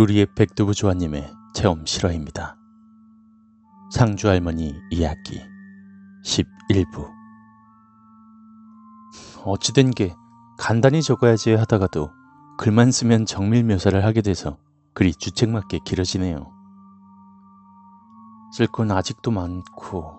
루리의 0.00 0.28
백두부 0.34 0.72
조아님의 0.72 1.30
체험 1.52 1.84
실화입니다. 1.84 2.56
상주 3.92 4.30
할머니 4.30 4.74
이야기 4.90 5.42
11부 6.24 7.06
어찌된 9.44 9.90
게 9.90 10.16
간단히 10.56 11.02
적어야지 11.02 11.52
하다가도 11.52 12.10
글만 12.56 12.92
쓰면 12.92 13.26
정밀 13.26 13.62
묘사를 13.64 14.02
하게 14.02 14.22
돼서 14.22 14.56
글이 14.94 15.12
주책맞게 15.16 15.80
길어지네요. 15.84 16.50
쓸 18.54 18.68
건 18.68 18.92
아직도 18.92 19.30
많고 19.30 20.18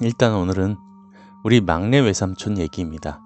일단 0.00 0.32
오늘은 0.32 0.78
우리 1.44 1.60
막내 1.60 1.98
외삼촌 1.98 2.56
얘기입니다. 2.56 3.20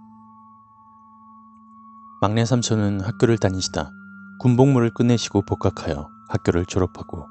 막내 2.20 2.44
삼촌은 2.44 3.02
학교를 3.02 3.38
다니시다 3.38 3.92
군복무를 4.38 4.90
끝내시고 4.90 5.42
복학하여 5.42 6.10
학교를 6.28 6.66
졸업하고 6.66 7.26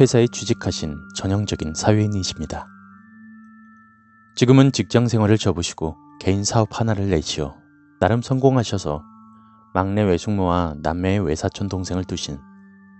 회사에 0.00 0.26
취직하신 0.28 0.98
전형적인 1.14 1.74
사회인이십니다. 1.74 2.66
지금은 4.36 4.72
직장 4.72 5.08
생활을 5.08 5.38
접으시고 5.38 5.96
개인 6.20 6.44
사업 6.44 6.78
하나를 6.78 7.10
내시어 7.10 7.56
나름 8.00 8.22
성공하셔서 8.22 9.02
막내 9.74 10.02
외숙모와 10.02 10.76
남매의 10.82 11.20
외사촌 11.20 11.68
동생을 11.68 12.04
두신 12.04 12.38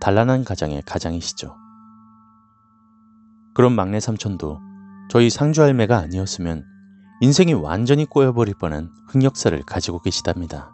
단란한 0.00 0.44
가장의 0.44 0.82
가장이시죠. 0.82 1.56
그런 3.54 3.72
막내 3.72 4.00
삼촌도 4.00 4.60
저희 5.10 5.30
상주 5.30 5.62
할매가 5.62 5.98
아니었으면 5.98 6.64
인생이 7.20 7.52
완전히 7.52 8.06
꼬여버릴 8.06 8.54
뻔한 8.58 8.90
흑역사를 9.08 9.60
가지고 9.62 10.00
계시답니다. 10.00 10.72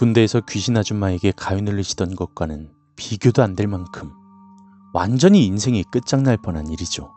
군대에서 0.00 0.40
귀신 0.48 0.78
아줌마에게 0.78 1.30
가위 1.36 1.60
눌 1.60 1.76
리시던 1.76 2.16
것과는 2.16 2.72
비교도 2.96 3.42
안 3.42 3.54
될 3.54 3.66
만큼 3.66 4.10
완전히 4.94 5.44
인생이 5.44 5.84
끝장날 5.84 6.38
뻔한 6.38 6.68
일이죠. 6.68 7.12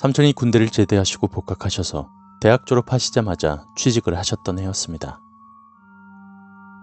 삼촌이 0.00 0.34
군대를 0.34 0.68
제대하시고 0.68 1.28
복학하셔서 1.28 2.10
대학 2.42 2.66
졸업하시자마자 2.66 3.64
취직을 3.74 4.18
하셨던 4.18 4.58
해였습니다. 4.58 5.18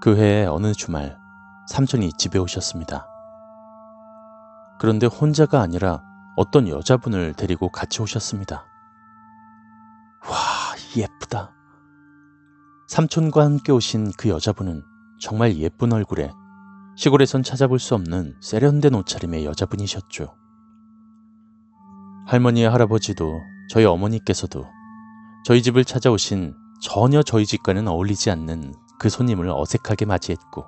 그 0.02 0.18
해의 0.18 0.48
어느 0.48 0.74
주말 0.74 1.16
삼촌이 1.70 2.14
집에 2.18 2.40
오셨습니다. 2.40 3.08
그런데 4.80 5.06
혼자가 5.06 5.62
아니라 5.62 6.02
어떤 6.36 6.68
여자분을 6.68 7.36
데리고 7.36 7.70
같이 7.70 8.02
오셨습니다. 8.02 8.66
와, 10.28 10.36
예쁘다. 10.98 11.52
삼촌과 12.88 13.44
함께 13.44 13.72
오신 13.72 14.12
그 14.16 14.30
여자분은 14.30 14.84
정말 15.20 15.58
예쁜 15.58 15.92
얼굴에 15.92 16.32
시골에선 16.96 17.42
찾아볼 17.42 17.80
수 17.80 17.96
없는 17.96 18.36
세련된 18.42 18.94
옷차림의 18.94 19.44
여자분이셨죠. 19.46 20.36
할머니와 22.28 22.72
할아버지도 22.74 23.42
저희 23.72 23.86
어머니께서도 23.86 24.68
저희 25.46 25.64
집을 25.64 25.84
찾아오신 25.84 26.54
전혀 26.80 27.24
저희 27.24 27.48
집과는 27.48 27.88
어울리지 27.88 28.30
않는 28.30 28.76
그 29.00 29.10
손님을 29.10 29.50
어색하게 29.50 30.06
맞이했고 30.06 30.66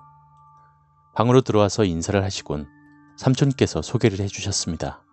방으로 1.15 1.41
들어와서 1.41 1.85
인사를 1.85 2.23
하시곤 2.23 2.67
삼촌께서 3.17 3.83
소개를 3.83 4.19
해주셨습니다. 4.21 5.03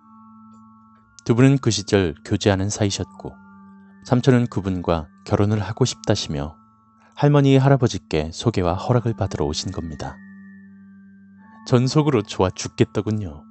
두 1.27 1.35
분은 1.35 1.59
그 1.59 1.71
시절 1.71 2.15
교제하는 2.25 2.71
사이셨고 2.71 3.35
삼촌은 4.05 4.47
그분과 4.47 5.09
결혼을 5.27 5.61
하고 5.61 5.85
싶다시며 5.85 6.64
할머니 7.17 7.57
할아버지께 7.57 8.31
소개와 8.33 8.75
허락을 8.75 9.15
받으러 9.15 9.47
오신 9.47 9.71
겁니다. 9.71 10.17
전속으로 11.67 12.23
좋아 12.23 12.51
죽겠더군요. 12.51 13.45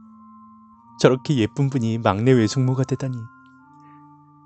저렇게 1.00 1.38
예쁜 1.38 1.70
분이 1.70 2.00
막내 2.00 2.32
외숙모가 2.32 2.84
되다니. 2.84 3.18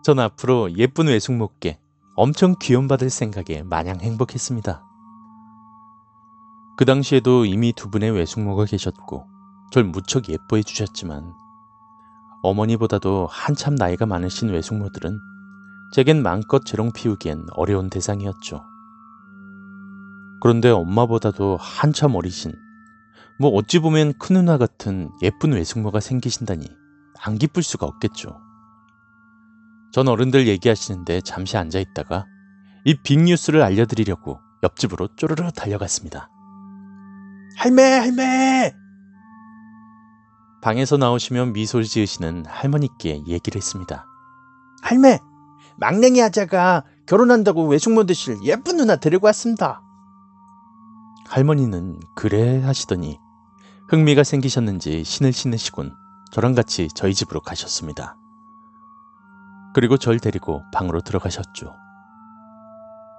전 0.04 0.20
앞으로 0.20 0.72
예쁜 0.78 1.08
외숙모께 1.08 1.80
엄청 2.16 2.56
귀염받을 2.62 3.10
생각에 3.10 3.64
마냥 3.64 4.00
행복했습니다. 4.00 4.84
그 6.78 6.86
당시에도 6.86 7.46
이미 7.46 7.74
두 7.74 7.90
분의 7.90 8.12
외숙모가 8.12 8.66
계셨고 8.66 9.26
절 9.72 9.84
무척 9.84 10.30
예뻐해 10.30 10.62
주셨지만 10.62 11.34
어머니보다도 12.44 13.28
한참 13.32 13.74
나이가 13.74 14.06
많으신 14.06 14.50
외숙모들은 14.50 15.20
제겐 15.94 16.22
마음껏 16.22 16.64
재롱 16.64 16.92
피우기엔 16.92 17.48
어려운 17.54 17.90
대상이었죠. 17.90 18.64
그런데 20.42 20.70
엄마보다도 20.70 21.58
한참 21.60 22.16
어리신, 22.16 22.54
뭐 23.40 23.52
어찌 23.52 23.80
보면 23.80 24.14
큰 24.20 24.36
누나 24.36 24.58
같은 24.58 25.10
예쁜 25.22 25.54
외숙모가 25.54 26.00
생기신다니 26.00 26.68
안 27.22 27.38
기쁠 27.38 27.64
수가 27.64 27.86
없겠죠. 27.86 28.40
전 29.92 30.08
어른들 30.08 30.48
얘기하시는데 30.48 31.22
잠시 31.22 31.58
앉아 31.58 31.80
있다가 31.80 32.26
이 32.86 32.96
빅뉴스를 33.04 33.62
알려드리려고 33.62 34.40
옆집으로 34.64 35.10
쪼르르 35.16 35.52
달려갔습니다. 35.52 36.30
할매, 37.58 37.84
할매! 37.84 38.76
방에서 40.62 40.98
나오시면 40.98 41.54
미소를 41.54 41.86
지으시는 41.86 42.46
할머니께 42.48 43.24
얘기를 43.28 43.58
했습니다. 43.58 44.06
할매, 44.82 45.20
막냉이 45.78 46.22
아자가 46.22 46.84
결혼한다고 47.08 47.68
외숙모 47.68 48.06
되실 48.06 48.38
예쁜 48.44 48.78
누나 48.78 48.96
데리고 48.96 49.28
왔습니다. 49.28 49.82
할머니는 51.30 52.00
그래 52.16 52.62
하시더니 52.64 53.20
흥미가 53.90 54.24
생기셨는지 54.24 55.04
신을 55.04 55.34
신으시곤 55.34 55.94
저랑 56.32 56.56
같이 56.56 56.88
저희 56.96 57.14
집으로 57.14 57.42
가셨습니다. 57.42 58.18
그리고 59.74 59.98
절 59.98 60.20
데리고 60.20 60.64
방으로 60.74 61.02
들어가셨죠. 61.02 61.76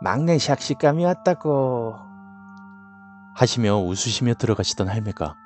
막내 0.03 0.37
샥식감이 0.37 1.05
왔다고 1.05 1.97
하시며 3.35 3.77
웃으시며 3.77 4.35
들어가시던 4.35 4.89
할매가 4.89 5.37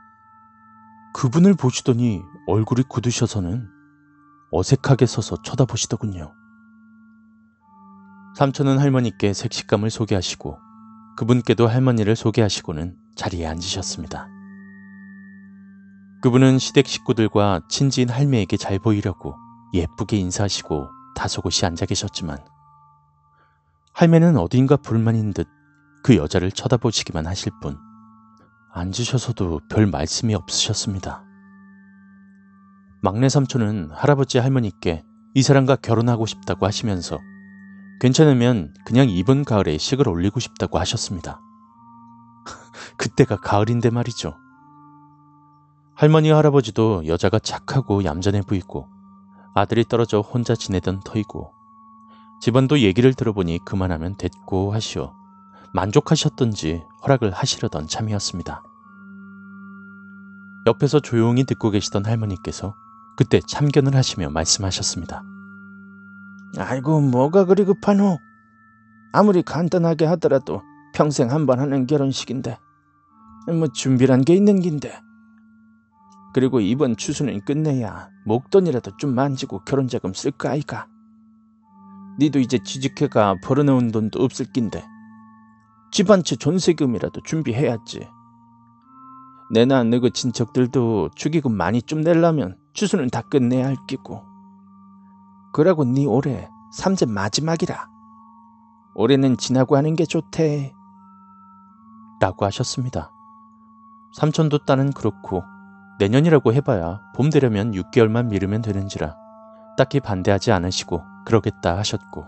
그분을 1.15 1.55
보시더니 1.55 2.23
얼굴이 2.47 2.85
굳으셔서는 2.89 3.69
어색하게 4.51 5.07
서서 5.07 5.43
쳐다보시더군요. 5.43 6.33
삼촌은 8.37 8.79
할머니께 8.79 9.33
색식감을 9.35 9.91
소개하시고 9.91 10.72
그분께도 11.17 11.67
할머니를 11.67 12.17
소개하시고는 12.17 12.97
자리에 13.17 13.47
앉으셨습니다. 13.47 14.29
그분은 16.23 16.59
시댁 16.59 16.87
식구들과 16.87 17.63
친지인 17.69 18.09
할매에게 18.09 18.57
잘 18.57 18.79
보이려고 18.79 19.35
예쁘게 19.75 20.17
인사하시고 20.17 20.89
다소곳이 21.15 21.67
앉아 21.67 21.87
계셨지만 21.87 22.39
할매는 23.95 24.37
어딘가 24.37 24.77
불만인 24.77 25.33
듯 25.33 25.49
그 26.03 26.17
여자를 26.17 26.51
쳐다보시기만 26.51 27.27
하실 27.27 27.53
뿐 27.61 27.79
앉으셔서도 28.73 29.61
별 29.69 29.87
말씀이 29.87 30.35
없으셨습니다. 30.35 31.25
막내 33.03 33.29
삼촌은 33.29 33.91
할아버지 33.93 34.39
할머니께 34.39 35.05
이 35.35 35.43
사람과 35.43 35.77
결혼하고 35.77 36.27
싶다고 36.27 36.67
하시면서 36.67 37.19
괜찮으면 38.03 38.75
그냥 38.85 39.09
이번 39.09 39.45
가을에 39.45 39.79
식을 39.79 40.09
올리고 40.09 40.41
싶다고 40.41 40.81
하셨습니다. 40.81 41.41
그때가 42.99 43.37
가을인데 43.37 43.91
말이죠. 43.91 44.35
할머니 45.95 46.31
할아버지도 46.31 47.07
여자가 47.07 47.39
착하고 47.39 48.03
얌전해 48.03 48.43
보이고 48.43 48.89
아들이 49.55 49.85
떨어져 49.85 50.19
혼자 50.19 50.57
지내던 50.57 51.03
터이고 51.05 51.53
집안도 52.41 52.81
얘기를 52.81 53.15
들어보니 53.15 53.61
그만하면 53.65 54.17
됐고 54.17 54.75
하시어 54.75 55.15
만족하셨던지 55.73 56.83
허락을 57.05 57.31
하시려던 57.31 57.87
참이었습니다. 57.87 58.65
옆에서 60.67 60.99
조용히 60.99 61.45
듣고 61.45 61.71
계시던 61.71 62.05
할머니께서 62.05 62.75
그때 63.17 63.41
참견을 63.47 63.95
하시며 63.95 64.29
말씀하셨습니다. 64.31 65.23
아이고 66.59 67.01
뭐가 67.01 67.45
그리 67.45 67.65
급하노? 67.65 68.19
아무리 69.13 69.43
간단하게 69.43 70.07
하더라도 70.07 70.63
평생 70.95 71.31
한 71.31 71.47
번 71.47 71.61
하는 71.61 71.87
결혼식인데 71.87 72.59
뭐 73.59 73.69
준비란 73.69 74.23
게 74.25 74.35
있는 74.35 74.61
긴데. 74.61 74.93
그리고 76.35 76.61
이번 76.61 76.97
추수는 76.97 77.41
끝내야 77.45 78.09
목돈이라도 78.27 78.97
좀 78.97 79.15
만지고 79.15 79.61
결혼자금 79.65 80.15
쓸까 80.15 80.51
아이가? 80.51 80.87
니도 82.19 82.39
이제 82.39 82.59
취직해가 82.63 83.37
벌어놓은 83.43 83.91
돈도 83.91 84.23
없을 84.23 84.47
낀데 84.53 84.85
집한채 85.93 86.37
전세금이라도 86.37 87.23
준비해야지. 87.23 88.09
내나 89.53 89.85
너그 89.85 90.11
친척들도 90.11 91.11
축의금 91.15 91.55
많이 91.55 91.83
좀 91.83 92.01
내려면 92.01 92.57
추수는 92.73 93.09
다 93.11 93.21
끝내야 93.23 93.67
할 93.67 93.77
끼고 93.87 94.23
그러고 95.53 95.85
네 95.85 96.07
올해 96.07 96.49
삼재 96.73 97.07
마지막이라. 97.07 97.89
올해는 98.95 99.37
지나고 99.37 99.77
하는 99.77 99.95
게 99.95 100.05
좋대. 100.05 100.73
라고 102.21 102.45
하셨습니다. 102.47 103.11
삼촌도 104.15 104.65
딸은 104.65 104.93
그렇고 104.93 105.43
내년이라고 105.99 106.53
해봐야 106.53 107.01
봄 107.15 107.31
되려면 107.31 107.73
6개월만 107.73 108.27
미루면 108.27 108.63
되는지라 108.63 109.17
딱히 109.77 110.01
반대하지 110.01 110.53
않으시고 110.53 111.03
그러겠다 111.25 111.79
하셨고 111.79 112.27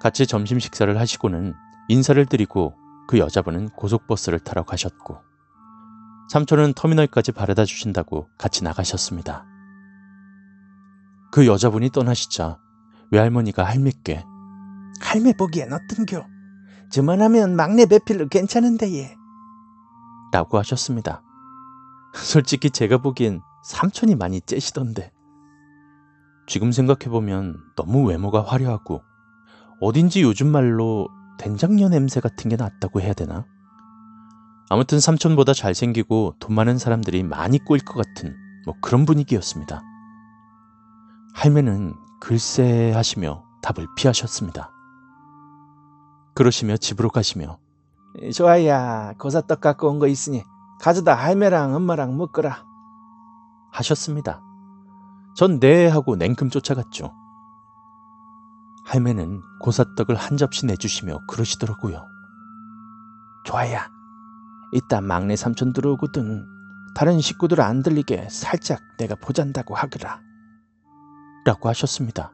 같이 0.00 0.26
점심 0.26 0.58
식사를 0.58 0.98
하시고는 0.98 1.54
인사를 1.88 2.24
드리고 2.26 2.74
그 3.08 3.18
여자분은 3.18 3.70
고속버스를 3.70 4.40
타러 4.40 4.62
가셨고 4.62 5.20
삼촌은 6.28 6.74
터미널까지 6.74 7.32
바래다 7.32 7.64
주신다고 7.64 8.28
같이 8.36 8.64
나가셨습니다. 8.64 9.46
그 11.30 11.46
여자분이 11.46 11.90
떠나시자 11.90 12.58
외할머니가 13.10 13.64
할매께 13.64 14.24
할매 15.00 15.32
보기엔 15.34 15.72
어떤겨? 15.72 16.26
저만 16.90 17.20
하면 17.22 17.56
막내 17.56 17.86
배필로 17.86 18.28
괜찮은데 18.28 18.94
얘. 18.94 19.16
라고 20.32 20.58
하셨습니다. 20.58 21.22
솔직히 22.14 22.70
제가 22.70 22.98
보기엔 22.98 23.40
삼촌이 23.64 24.14
많이 24.14 24.40
째시던데. 24.40 25.12
지금 26.46 26.70
생각해보면 26.70 27.56
너무 27.76 28.04
외모가 28.04 28.42
화려하고 28.42 29.02
어딘지 29.80 30.22
요즘 30.22 30.46
말로 30.48 31.08
된장녀 31.38 31.88
냄새 31.88 32.20
같은 32.20 32.48
게 32.48 32.56
났다고 32.56 33.00
해야 33.00 33.12
되나? 33.12 33.44
아무튼 34.70 35.00
삼촌보다 35.00 35.52
잘생기고 35.52 36.36
돈 36.40 36.54
많은 36.54 36.78
사람들이 36.78 37.22
많이 37.24 37.58
꼬일 37.58 37.84
것 37.84 37.94
같은 37.94 38.34
뭐 38.64 38.74
그런 38.80 39.04
분위기였습니다. 39.04 39.82
할매는 41.36 41.94
글쎄 42.18 42.92
하시며 42.92 43.44
답을 43.62 43.86
피하셨습니다. 43.94 44.70
그러시며 46.34 46.78
집으로 46.78 47.10
가시며 47.10 47.58
좋아야 48.34 49.12
고사떡 49.18 49.60
갖고 49.60 49.90
온 49.90 49.98
거 49.98 50.06
있으니 50.06 50.42
가져다 50.80 51.14
할매랑 51.14 51.74
엄마랑 51.74 52.16
먹거라. 52.16 52.64
하셨습니다. 53.70 54.40
전 55.36 55.60
네 55.60 55.86
하고 55.88 56.16
냉큼 56.16 56.48
쫓아갔죠. 56.48 57.12
할매는 58.86 59.42
고사떡을 59.60 60.14
한 60.14 60.38
접시 60.38 60.64
내주시며 60.64 61.26
그러시더라고요. 61.28 62.02
좋아야. 63.44 63.90
이따 64.72 65.02
막내 65.02 65.36
삼촌 65.36 65.74
들어오거든. 65.74 66.46
다른 66.94 67.20
식구들 67.20 67.60
안 67.60 67.82
들리게 67.82 68.28
살짝 68.30 68.80
내가 68.98 69.14
보잔다고 69.16 69.74
하거라. 69.74 70.20
라고 71.46 71.68
하셨습니다. 71.68 72.32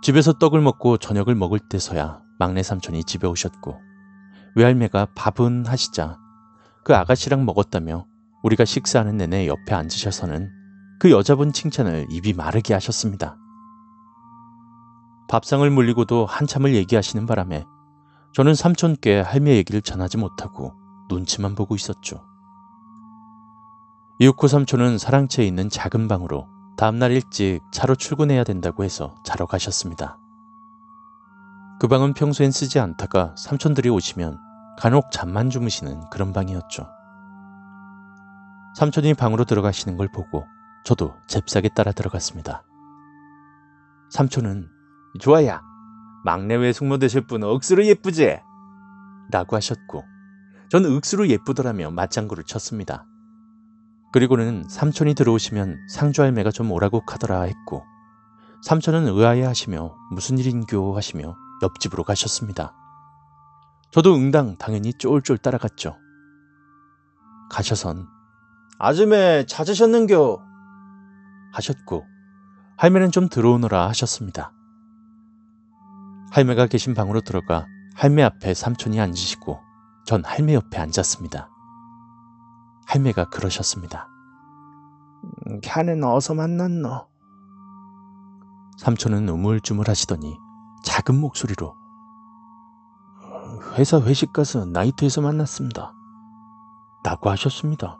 집에서 0.00 0.32
떡을 0.32 0.60
먹고 0.60 0.96
저녁을 0.96 1.34
먹을 1.34 1.58
때서야 1.58 2.22
막내 2.38 2.62
삼촌이 2.62 3.02
집에 3.02 3.26
오셨고 3.26 3.80
외할매가 4.54 5.08
밥은 5.16 5.66
하시자 5.66 6.20
그 6.84 6.94
아가씨랑 6.94 7.44
먹었다며 7.44 8.06
우리가 8.44 8.64
식사하는 8.64 9.16
내내 9.16 9.48
옆에 9.48 9.74
앉으셔서는 9.74 10.52
그 11.00 11.10
여자분 11.10 11.52
칭찬을 11.52 12.06
입이 12.10 12.32
마르게 12.34 12.74
하셨습니다. 12.74 13.36
밥상을 15.28 15.68
물리고도 15.68 16.26
한참을 16.26 16.76
얘기하시는 16.76 17.26
바람에 17.26 17.64
저는 18.34 18.54
삼촌께 18.54 19.20
할매 19.20 19.56
얘기를 19.56 19.82
전하지 19.82 20.16
못하고 20.16 20.74
눈치만 21.08 21.56
보고 21.56 21.74
있었죠. 21.74 22.24
이웃코 24.20 24.46
삼촌은 24.46 24.98
사랑채에 24.98 25.44
있는 25.44 25.68
작은 25.68 26.06
방으로 26.06 26.57
다음날 26.78 27.10
일찍 27.10 27.60
차로 27.72 27.96
출근해야 27.96 28.44
된다고 28.44 28.84
해서 28.84 29.16
자러 29.24 29.46
가셨습니다. 29.46 30.16
그 31.80 31.88
방은 31.88 32.14
평소엔 32.14 32.52
쓰지 32.52 32.78
않다가 32.78 33.34
삼촌들이 33.36 33.88
오시면 33.88 34.38
간혹 34.78 35.10
잠만 35.10 35.50
주무시는 35.50 36.08
그런 36.08 36.32
방이었죠. 36.32 36.86
삼촌이 38.76 39.14
방으로 39.14 39.44
들어가시는 39.44 39.96
걸 39.96 40.06
보고 40.06 40.46
저도 40.84 41.16
잽싸게 41.26 41.70
따라 41.70 41.90
들어갔습니다. 41.90 42.62
삼촌은 44.10 44.68
좋아야. 45.18 45.60
막내 46.24 46.54
외숙모 46.54 46.98
되실 46.98 47.26
분 47.26 47.42
억수로 47.42 47.84
예쁘지? 47.86 48.38
라고 49.32 49.56
하셨고 49.56 50.04
저는 50.70 50.94
억수로 50.96 51.26
예쁘더라며 51.26 51.90
맞장구를 51.90 52.44
쳤습니다. 52.44 53.04
그리고는 54.12 54.64
삼촌이 54.68 55.14
들어오시면 55.14 55.88
상주 55.88 56.22
할매가 56.22 56.50
좀 56.50 56.70
오라고 56.72 57.02
하더라 57.06 57.42
했고 57.42 57.84
삼촌은 58.62 59.06
의아해 59.06 59.44
하시며 59.44 59.94
무슨 60.10 60.38
일인교 60.38 60.96
하시며 60.96 61.36
옆집으로 61.62 62.04
가셨습니다. 62.04 62.74
저도 63.90 64.14
응당 64.14 64.56
당연히 64.56 64.92
쫄쫄 64.94 65.38
따라갔죠. 65.38 65.96
가셔선 67.50 68.06
아줌에 68.78 69.44
찾으셨는겨? 69.46 70.40
하셨고 71.52 72.04
할매는 72.76 73.10
좀 73.10 73.28
들어오너라 73.28 73.88
하셨습니다. 73.88 74.52
할매가 76.30 76.66
계신 76.66 76.94
방으로 76.94 77.20
들어가 77.20 77.66
할매 77.94 78.22
앞에 78.22 78.54
삼촌이 78.54 79.00
앉으시고 79.00 79.58
전 80.06 80.24
할매 80.24 80.54
옆에 80.54 80.78
앉았습니다. 80.78 81.50
할매가 82.88 83.26
그러셨습니다. 83.26 84.08
걔는 85.62 86.02
어서 86.04 86.32
만났노? 86.32 87.06
삼촌은 88.78 89.28
우물쭈물 89.28 89.88
하시더니 89.88 90.38
작은 90.84 91.20
목소리로 91.20 91.76
회사 93.74 94.00
회식 94.00 94.32
가서 94.32 94.64
나이트에서 94.64 95.20
만났습니다. 95.20 95.92
라고 97.04 97.28
하셨습니다. 97.28 97.98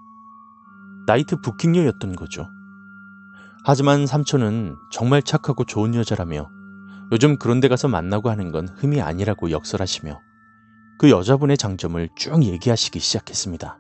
나이트 1.07 1.39
부킹녀였던 1.43 2.17
거죠. 2.17 2.47
하지만 3.67 4.07
삼촌은 4.07 4.75
정말 4.91 5.23
착하고 5.23 5.65
좋은 5.65 5.95
여자라며 5.95 6.49
요즘 7.13 7.37
그런 7.39 7.61
데 7.61 7.69
가서 7.69 7.89
만나고 7.89 8.31
하는 8.31 8.53
건 8.53 8.69
흠이 8.69 9.03
아니라고 9.03 9.51
역설하시며 9.51 10.19
그 10.99 11.11
여자분의 11.11 11.59
장점을 11.59 12.09
쭉 12.17 12.43
얘기하시기 12.43 12.99
시작했습니다. 12.99 13.79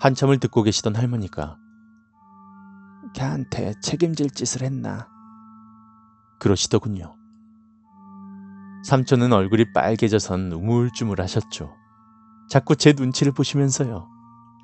한참을 0.00 0.38
듣고 0.38 0.62
계시던 0.62 0.96
할머니가 0.96 1.58
걔한테 3.14 3.74
책임질 3.82 4.30
짓을 4.30 4.62
했나? 4.62 5.08
그러시더군요. 6.38 7.16
삼촌은 8.84 9.32
얼굴이 9.32 9.72
빨개져선 9.72 10.52
우물쭈물 10.52 11.20
하셨죠. 11.20 11.74
자꾸 12.48 12.76
제 12.76 12.92
눈치를 12.92 13.32
보시면서요. 13.32 14.08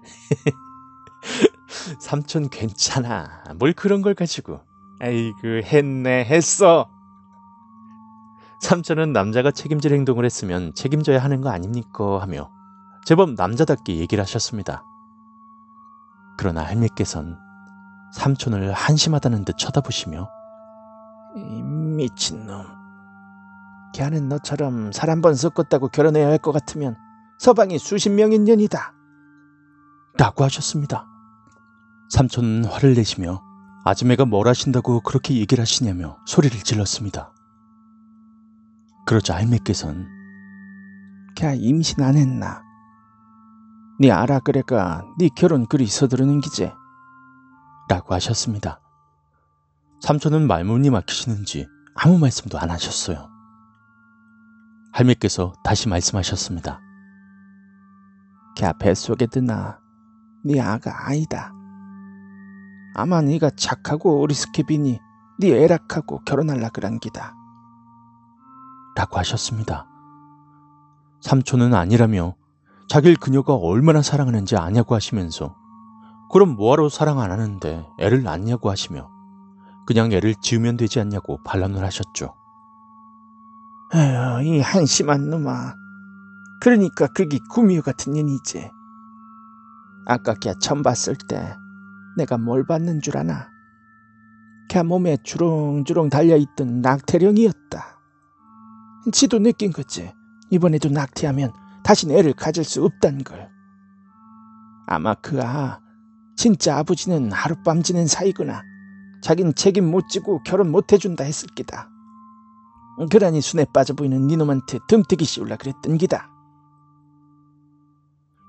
삼촌 2.00 2.48
괜찮아. 2.48 3.42
뭘 3.58 3.72
그런 3.72 4.02
걸 4.02 4.14
가지고. 4.14 4.60
아이고, 5.00 5.62
했네, 5.64 6.24
했어. 6.24 6.88
삼촌은 8.62 9.12
남자가 9.12 9.50
책임질 9.50 9.92
행동을 9.92 10.24
했으면 10.24 10.72
책임져야 10.74 11.18
하는 11.22 11.40
거 11.40 11.50
아닙니까? 11.50 12.22
하며 12.22 12.50
제법 13.04 13.34
남자답게 13.34 13.96
얘기를 13.96 14.22
하셨습니다. 14.22 14.84
그러나 16.36 16.62
할매께선 16.64 17.38
삼촌을 18.12 18.72
한심하다는 18.72 19.44
듯 19.44 19.56
쳐다보시며 19.58 20.28
이 21.36 21.62
미친놈. 21.62 22.64
걔는 23.94 24.28
너처럼 24.28 24.90
살 24.92 25.08
한 25.10 25.20
번 25.20 25.34
섞었다고 25.34 25.88
결혼해야 25.88 26.26
할 26.28 26.38
것 26.38 26.52
같으면 26.52 26.96
서방이 27.38 27.78
수십 27.78 28.10
명인 28.10 28.44
년이다. 28.44 28.92
라고 30.18 30.44
하셨습니다. 30.44 31.06
삼촌은 32.10 32.64
화를 32.66 32.94
내시며 32.94 33.40
아줌매가 33.84 34.24
뭘 34.24 34.48
하신다고 34.48 35.00
그렇게 35.00 35.34
얘기를 35.36 35.60
하시냐며 35.62 36.16
소리를 36.26 36.58
질렀습니다. 36.60 37.32
그러자 39.06 39.36
할매께선 39.36 40.06
걔 41.36 41.54
임신 41.56 42.02
안 42.02 42.16
했나? 42.16 42.62
네 44.00 44.10
알아 44.10 44.40
그래가 44.40 45.04
네 45.18 45.28
결혼 45.36 45.66
그리 45.66 45.86
서두르는 45.86 46.40
기제. 46.40 46.72
라고 47.88 48.14
하셨습니다. 48.14 48.80
삼촌은 50.00 50.46
말문이 50.48 50.90
막히시는지 50.90 51.68
아무 51.94 52.18
말씀도 52.18 52.58
안 52.58 52.70
하셨어요. 52.70 53.28
할매께서 54.92 55.52
다시 55.62 55.88
말씀하셨습니다. 55.88 56.80
걔 58.56 58.72
뱃속에 58.80 59.26
드나 59.26 59.78
네 60.44 60.60
아가 60.60 61.08
아니다. 61.08 61.52
아마 62.96 63.20
네가 63.20 63.50
착하고 63.56 64.22
어리스케비니 64.22 64.98
네 65.38 65.48
애락하고 65.48 66.20
결혼할라 66.24 66.70
그런 66.70 66.98
기다. 66.98 67.34
라고 68.96 69.18
하셨습니다. 69.18 69.86
삼촌은 71.20 71.74
아니라며 71.74 72.34
자길 72.88 73.16
그녀가 73.16 73.54
얼마나 73.54 74.02
사랑하는지 74.02 74.56
아냐고 74.56 74.94
하시면서 74.94 75.56
그럼 76.30 76.56
뭐하러 76.56 76.88
사랑 76.88 77.20
안 77.20 77.30
하는데 77.30 77.86
애를 77.98 78.22
낳냐고 78.22 78.70
하시며 78.70 79.10
그냥 79.86 80.12
애를 80.12 80.34
지으면 80.40 80.76
되지 80.76 81.00
않냐고 81.00 81.38
반론을 81.44 81.84
하셨죠. 81.84 82.34
에휴, 83.94 84.42
이 84.42 84.60
한심한 84.60 85.28
놈아. 85.30 85.74
그러니까 86.60 87.06
그게 87.08 87.38
구미호 87.50 87.82
같은 87.82 88.14
년이지. 88.14 88.70
아까 90.06 90.34
걔 90.34 90.54
처음 90.60 90.82
봤을 90.82 91.14
때 91.28 91.54
내가 92.16 92.38
뭘 92.38 92.66
봤는 92.66 93.00
줄 93.00 93.16
아나? 93.16 93.48
걔 94.68 94.82
몸에 94.82 95.18
주렁주렁 95.22 96.08
달려있던 96.08 96.80
낙태령이었다. 96.80 97.98
지도 99.12 99.38
느낀 99.38 99.72
거지. 99.72 100.12
이번에도 100.50 100.88
낙태하면 100.88 101.52
다신 101.84 102.10
애를 102.10 102.32
가질 102.32 102.64
수 102.64 102.84
없단 102.84 103.22
걸. 103.24 103.48
아마 104.86 105.14
그 105.14 105.40
아, 105.42 105.80
진짜 106.36 106.78
아버지는 106.78 107.30
하룻밤 107.30 107.82
지낸 107.82 108.06
사이구나. 108.06 108.62
자긴 109.22 109.54
책임 109.54 109.90
못 109.90 110.08
지고 110.08 110.42
결혼 110.42 110.70
못 110.70 110.92
해준다 110.92 111.24
했을 111.24 111.48
기다. 111.54 111.88
그러니 113.10 113.40
순에 113.40 113.64
빠져 113.72 113.94
보이는 113.94 114.26
니놈한테 114.26 114.78
덤태기 114.88 115.24
씌울라 115.24 115.56
그랬던 115.56 115.98
기다. 115.98 116.28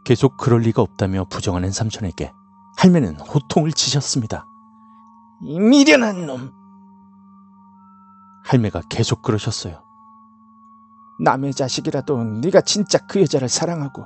계속 0.05 0.37
그럴 0.37 0.61
리가 0.61 0.81
없다며 0.81 1.25
부정하는 1.25 1.71
삼촌에게 1.71 2.31
할매는 2.77 3.19
호통을 3.19 3.71
치셨습니다. 3.71 4.45
이 5.43 5.59
미련한 5.59 6.25
놈. 6.25 6.51
할매가 8.43 8.81
계속 8.89 9.23
그러셨어요. 9.23 9.84
남의 11.19 11.53
자식이라도 11.53 12.23
네가 12.41 12.61
진짜 12.61 12.97
그 13.07 13.21
여자를 13.21 13.49
사랑하고 13.49 14.05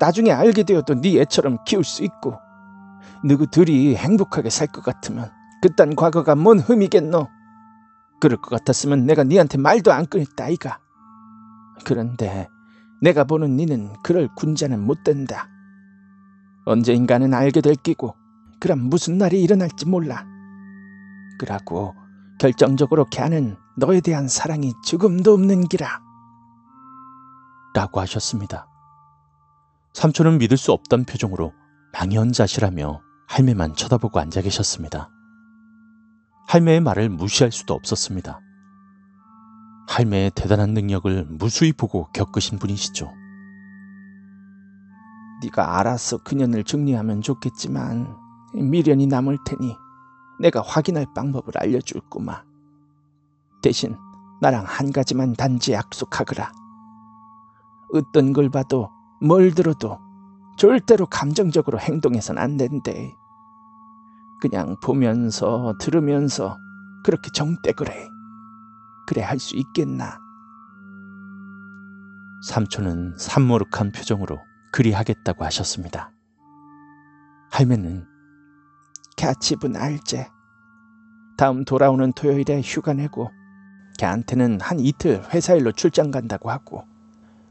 나중에 0.00 0.32
알게 0.32 0.64
되어도 0.64 1.00
네 1.00 1.20
애처럼 1.20 1.58
키울 1.66 1.84
수 1.84 2.02
있고 2.04 2.38
누구 3.24 3.46
둘이 3.46 3.94
행복하게 3.96 4.50
살 4.50 4.66
것 4.68 4.82
같으면 4.82 5.30
그딴 5.62 5.94
과거가 5.94 6.34
뭔 6.36 6.58
흠이겠노? 6.58 7.28
그럴 8.20 8.40
것 8.40 8.50
같았으면 8.50 9.06
내가 9.06 9.24
네한테 9.24 9.58
말도 9.58 9.92
안 9.92 10.06
꺼냈다 10.06 10.44
아이가. 10.44 10.78
그런데 11.84 12.48
내가 13.02 13.24
보는 13.24 13.56
니는 13.56 13.92
그럴 14.02 14.28
군자는 14.36 14.80
못 14.80 15.04
된다. 15.04 15.48
언제인가는 16.66 17.32
알게 17.32 17.60
될 17.60 17.74
끼고 17.76 18.14
그럼 18.58 18.78
무슨 18.90 19.18
날이 19.18 19.42
일어날지 19.42 19.86
몰라. 19.86 20.26
그라고 21.38 21.94
결정적으로 22.38 23.06
걔는 23.06 23.56
너에 23.76 24.00
대한 24.00 24.28
사랑이 24.28 24.72
조금도 24.84 25.32
없는 25.32 25.68
기라. 25.68 26.00
라고 27.74 28.00
하셨습니다. 28.00 28.66
삼촌은 29.94 30.38
믿을 30.38 30.56
수 30.56 30.72
없던 30.72 31.04
표정으로 31.04 31.52
망연자실하며 31.92 33.00
할매만 33.28 33.74
쳐다보고 33.74 34.18
앉아 34.18 34.42
계셨습니다. 34.42 35.08
할매의 36.48 36.80
말을 36.80 37.08
무시할 37.08 37.52
수도 37.52 37.74
없었습니다. 37.74 38.40
할매의 39.88 40.32
대단한 40.34 40.70
능력을 40.70 41.26
무수히 41.28 41.72
보고 41.72 42.08
겪으신 42.12 42.58
분이시죠. 42.58 43.12
네가 45.42 45.78
알아서 45.78 46.18
그년을 46.18 46.64
정리하면 46.64 47.22
좋겠지만 47.22 48.16
미련이 48.54 49.06
남을 49.06 49.38
테니 49.46 49.76
내가 50.40 50.60
확인할 50.60 51.06
방법을 51.14 51.56
알려줄 51.56 52.00
꼬마. 52.08 52.42
대신 53.62 53.96
나랑 54.40 54.64
한 54.66 54.90
가지만 54.90 55.34
단지 55.34 55.72
약속하거라. 55.72 56.59
어떤 57.92 58.32
걸 58.32 58.50
봐도 58.50 58.90
뭘 59.22 59.54
들어도 59.54 59.98
절대로 60.56 61.06
감정적으로 61.06 61.78
행동해선 61.78 62.38
안 62.38 62.56
된대. 62.56 63.14
그냥 64.40 64.76
보면서 64.82 65.74
들으면서 65.80 66.58
그렇게 67.04 67.30
정대 67.32 67.72
그래. 67.72 68.06
그래 69.06 69.22
할 69.22 69.38
수 69.38 69.56
있겠나? 69.56 70.18
삼촌은 72.46 73.18
산모룩한 73.18 73.92
표정으로 73.92 74.38
그리하겠다고 74.72 75.44
하셨습니다. 75.44 76.12
할매는 77.50 78.06
걔집은 79.16 79.76
알제. 79.76 80.28
다음 81.36 81.64
돌아오는 81.64 82.12
토요일에 82.12 82.60
휴가 82.62 82.92
내고 82.94 83.30
걔한테는 83.98 84.60
한 84.60 84.80
이틀 84.80 85.22
회사 85.34 85.54
일로 85.54 85.72
출장 85.72 86.10
간다고 86.10 86.50
하고 86.50 86.84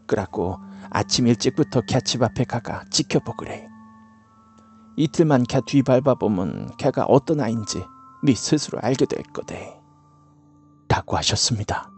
그러고 0.10 0.58
아침 0.90 1.28
일찍부터 1.28 1.82
걔집 1.82 2.24
앞에 2.24 2.44
가가 2.44 2.84
지켜보그래. 2.90 3.68
이틀만 4.98 5.44
걔뒤 5.44 5.84
밟아보면 5.84 6.76
걔가 6.78 7.06
어떤 7.06 7.40
아인지 7.40 7.86
네 8.24 8.34
스스로 8.34 8.80
알게 8.82 9.06
될 9.06 9.22
거대. 9.32 9.80
라고 10.90 11.16
하셨습니다. 11.16 11.92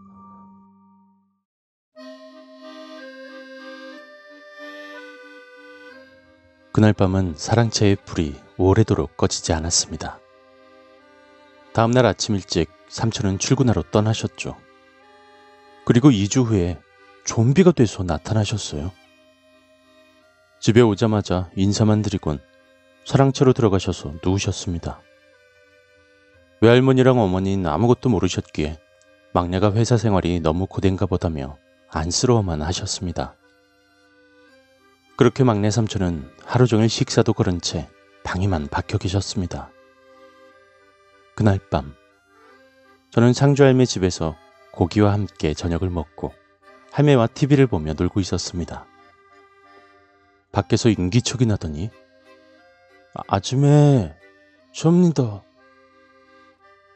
그날 6.72 6.92
밤은 6.92 7.34
사랑채의 7.36 7.96
불이 8.04 8.38
오래도록 8.58 9.16
꺼지지 9.16 9.54
않았습니다. 9.54 10.18
다음날 11.72 12.04
아침 12.04 12.34
일찍 12.34 12.70
삼촌은 12.88 13.38
출근하러 13.38 13.82
떠나셨죠. 13.90 14.56
그리고 15.86 16.10
2주 16.10 16.44
후에 16.44 16.78
좀비가 17.24 17.72
돼서 17.72 18.02
나타나셨어요. 18.02 18.92
집에 20.60 20.80
오자마자 20.80 21.50
인사만 21.56 22.02
드리곤 22.02 22.38
사랑채로 23.04 23.52
들어가셔서 23.52 24.14
누우셨습니다. 24.24 25.00
외할머니랑 26.60 27.18
어머니는 27.18 27.66
아무것도 27.66 28.08
모르셨기에 28.08 28.78
막내가 29.32 29.72
회사 29.72 29.96
생활이 29.96 30.40
너무 30.40 30.66
고된가 30.66 31.06
보다며 31.06 31.56
안쓰러워만 31.88 32.62
하셨습니다. 32.62 33.34
그렇게 35.16 35.44
막내 35.44 35.70
삼촌은 35.70 36.30
하루 36.44 36.66
종일 36.66 36.88
식사도 36.88 37.32
그런 37.32 37.60
채 37.60 37.88
방에만 38.24 38.68
박혀 38.68 38.98
계셨습니다. 38.98 39.70
그날 41.34 41.58
밤, 41.70 41.94
저는 43.10 43.32
상주 43.32 43.64
할매 43.64 43.84
집에서 43.84 44.36
고기와 44.72 45.12
함께 45.12 45.54
저녁을 45.54 45.90
먹고 45.90 46.32
할매와 46.92 47.28
TV를 47.28 47.66
보며 47.66 47.94
놀고 47.94 48.20
있었습니다. 48.20 48.86
밖에서 50.52 50.90
인기척이 50.90 51.46
나더니 51.46 51.90
아, 53.14 53.22
아줌에 53.28 54.14
접니다 54.74 55.42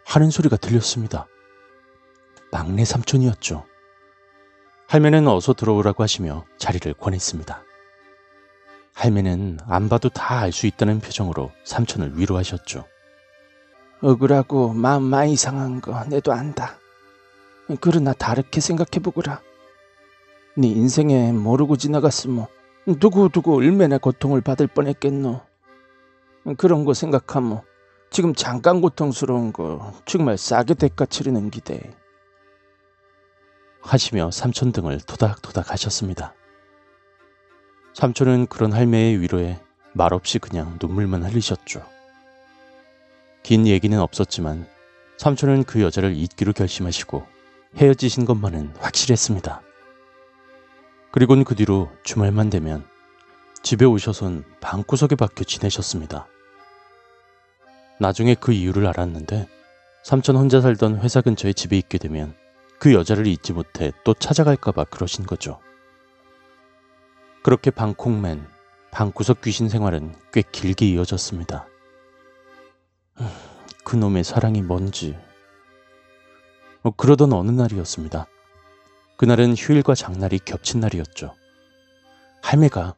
하는 0.07 0.31
소리가 0.31 0.57
들렸습니다. 0.57 1.27
막내 2.53 2.85
삼촌이었죠. 2.85 3.65
할매는 4.89 5.27
어서 5.27 5.53
들어오라고 5.53 6.03
하시며 6.03 6.45
자리를 6.59 6.93
권했습니다. 6.95 7.63
할매는 8.95 9.59
안 9.67 9.89
봐도 9.89 10.09
다 10.09 10.41
알 10.43 10.53
수 10.53 10.67
있다는 10.67 11.01
표정으로 11.01 11.51
삼촌을 11.65 12.19
위로하셨죠. 12.19 12.85
억울하고 14.03 14.75
마음 14.75 15.03
많이 15.05 15.37
상한 15.37 15.81
거 15.81 16.05
내도 16.05 16.33
안다. 16.33 16.79
그러나 17.81 18.13
다르게 18.13 18.61
생각해보거라. 18.61 19.41
네 20.59 20.69
인생에 20.69 21.33
모르고 21.33 21.77
지나갔으면 21.77 22.47
두고두고 22.99 23.57
얼마나 23.57 23.99
고통을 23.99 24.41
받을 24.41 24.67
뻔했겠노. 24.67 25.43
그런 26.57 26.85
거 26.87 26.95
생각하면 26.95 27.61
지금 28.11 28.35
잠깐 28.35 28.81
고통스러운 28.81 29.53
거 29.53 29.93
정말 30.07 30.39
싸게 30.39 30.75
대가 30.75 31.05
치르는 31.05 31.51
기대. 31.51 31.95
하시며 33.83 34.31
삼촌 34.31 34.73
등을 34.73 34.99
토닥토닥 35.01 35.73
하셨습니다. 35.73 36.33
삼촌은 37.93 38.47
그런 38.47 38.73
할매의 38.73 39.21
위로에 39.21 39.61
말없이 39.93 40.39
그냥 40.39 40.79
눈물만 40.81 41.23
흘리셨죠. 41.23 41.83
긴 43.43 43.67
얘기는 43.67 43.99
없었지만 44.01 44.67
삼촌은 45.19 45.65
그 45.65 45.83
여자를 45.83 46.17
잊기로 46.17 46.55
결심하시고 46.55 47.27
헤어지신 47.77 48.25
것만은 48.25 48.73
확실했습니다. 48.79 49.66
그리곤 51.17 51.45
그 51.45 51.55
뒤로 51.55 51.91
주말만 52.03 52.51
되면 52.51 52.87
집에 53.63 53.87
오셔선 53.87 54.45
방구석에 54.61 55.15
박혀 55.15 55.45
지내셨습니다. 55.45 56.27
나중에 57.99 58.35
그 58.35 58.53
이유를 58.53 58.87
알았는데 58.87 59.49
삼촌 60.05 60.37
혼자 60.37 60.61
살던 60.61 61.01
회사 61.01 61.23
근처에 61.23 61.55
집에 61.55 61.79
있게 61.79 61.97
되면 61.97 62.35
그 62.79 62.93
여자를 62.93 63.27
잊지 63.27 63.55
못해 63.55 63.93
또 64.05 64.13
찾아갈까봐 64.13 64.85
그러신 64.85 65.25
거죠. 65.25 65.59
그렇게 67.43 67.71
방콕맨, 67.71 68.47
방구석 68.91 69.41
귀신 69.41 69.71
생활은 69.71 70.15
꽤 70.35 70.43
길게 70.43 70.85
이어졌습니다. 70.85 71.67
그놈의 73.85 74.23
사랑이 74.23 74.61
뭔지. 74.61 75.17
어, 76.83 76.91
그러던 76.91 77.33
어느 77.33 77.53
날이었습니다. 77.53 78.27
그날은 79.17 79.55
휴일과 79.57 79.95
장날이 79.95 80.39
겹친 80.39 80.81
날이었죠. 80.81 81.35
할매가 82.43 82.95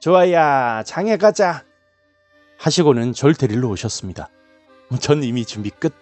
좋아야 0.00 0.82
장에 0.82 1.16
가자 1.16 1.64
하시고는 2.58 3.12
절 3.12 3.34
데리러 3.34 3.68
오셨습니다. 3.68 4.30
전 5.00 5.22
이미 5.22 5.44
준비 5.44 5.70
끝. 5.70 5.92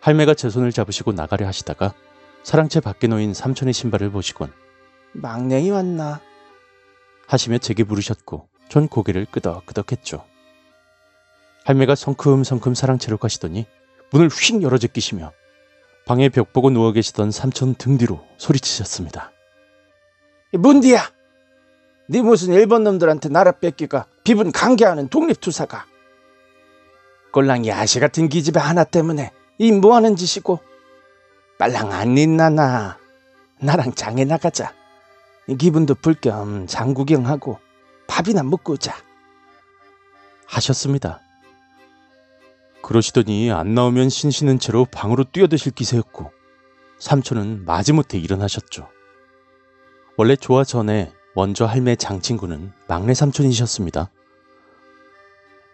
할매가 0.00 0.34
제 0.34 0.50
손을 0.50 0.72
잡으시고 0.72 1.12
나가려 1.12 1.46
하시다가 1.46 1.94
사랑채 2.42 2.80
밖에 2.80 3.06
놓인 3.06 3.32
삼촌의 3.32 3.72
신발을 3.72 4.10
보시곤 4.10 4.52
막내이 5.12 5.70
왔나? 5.70 6.20
하시며 7.26 7.58
제게 7.58 7.84
물으셨고 7.84 8.48
전 8.68 8.88
고개를 8.88 9.26
끄덕끄덕했죠. 9.26 10.24
할매가 11.64 11.94
성큼성큼 11.94 12.74
사랑채로 12.74 13.16
가시더니 13.18 13.66
문을 14.10 14.28
휙 14.28 14.62
열어 14.62 14.76
제끼시며 14.76 15.32
방에 16.06 16.28
벽 16.28 16.52
보고 16.52 16.70
누워 16.70 16.92
계시던 16.92 17.30
삼촌 17.30 17.74
등 17.74 17.96
뒤로 17.96 18.20
소리치셨습니다. 18.36 19.30
문디야! 20.52 21.10
네 22.08 22.20
무슨 22.20 22.52
일본 22.52 22.84
놈들한테 22.84 23.28
나라 23.28 23.52
뺏기가 23.52 24.06
비분 24.24 24.52
강개하는 24.52 25.08
독립투사가 25.08 25.86
꼴랑 27.32 27.66
야시 27.66 28.00
같은 28.00 28.28
기집애 28.28 28.60
하나 28.60 28.84
때문에 28.84 29.30
이 29.58 29.72
뭐하는 29.72 30.16
짓이고 30.16 30.58
빨랑 31.58 31.92
안 31.92 32.18
있나나 32.18 32.98
나랑 33.60 33.94
장에 33.94 34.24
나가자 34.24 34.74
기분도 35.58 35.94
풀 35.94 36.14
겸 36.16 36.66
장구경하고 36.66 37.58
밥이나 38.08 38.42
먹고 38.42 38.76
자 38.76 38.94
하셨습니다. 40.46 41.21
그러시더니 42.92 43.50
안 43.50 43.74
나오면 43.74 44.10
신시는 44.10 44.58
채로 44.58 44.84
방으로 44.84 45.24
뛰어드실 45.24 45.72
기세였고 45.72 46.30
삼촌은 46.98 47.64
마지못해 47.64 48.18
일어나셨죠. 48.18 48.86
원래 50.18 50.36
조화 50.36 50.62
전에 50.62 51.10
먼저 51.34 51.64
할매 51.64 51.96
장친구는 51.96 52.72
막내 52.88 53.14
삼촌이셨습니다. 53.14 54.10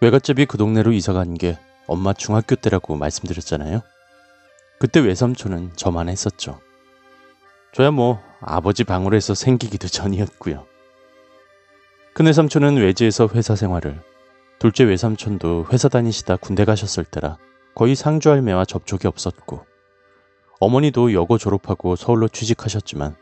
외갓집이 0.01 0.47
그 0.47 0.59
동네로 0.59 0.93
이사간 0.93 1.35
게 1.35 1.59
엄마 1.89 2.13
중학교 2.13 2.55
때라고 2.55 2.95
말씀드렸잖아요. 2.95 3.83
그때 4.79 5.01
외삼촌은 5.01 5.73
저만 5.75 6.09
했었죠. 6.09 6.61
저야 7.73 7.91
뭐 7.91 8.23
아버지 8.41 8.85
방으로 8.85 9.17
해서 9.17 9.35
생기기도 9.35 9.89
전이었고요. 9.89 10.65
큰애 12.15 12.33
삼촌은 12.33 12.77
외지에서 12.77 13.29
회사 13.35 13.57
생활을, 13.57 14.01
둘째 14.59 14.83
외삼촌도 14.85 15.67
회사 15.73 15.89
다니시다 15.89 16.37
군대 16.37 16.65
가셨을 16.65 17.05
때라 17.05 17.39
거의 17.77 17.95
상주 17.95 18.29
할매와 18.29 18.65
접촉이 18.65 19.03
없었고, 19.05 19.65
어머니도 20.59 21.13
여고 21.13 21.39
졸업하고 21.39 21.95
서울로 21.95 22.27
취직하셨지만 22.27 23.15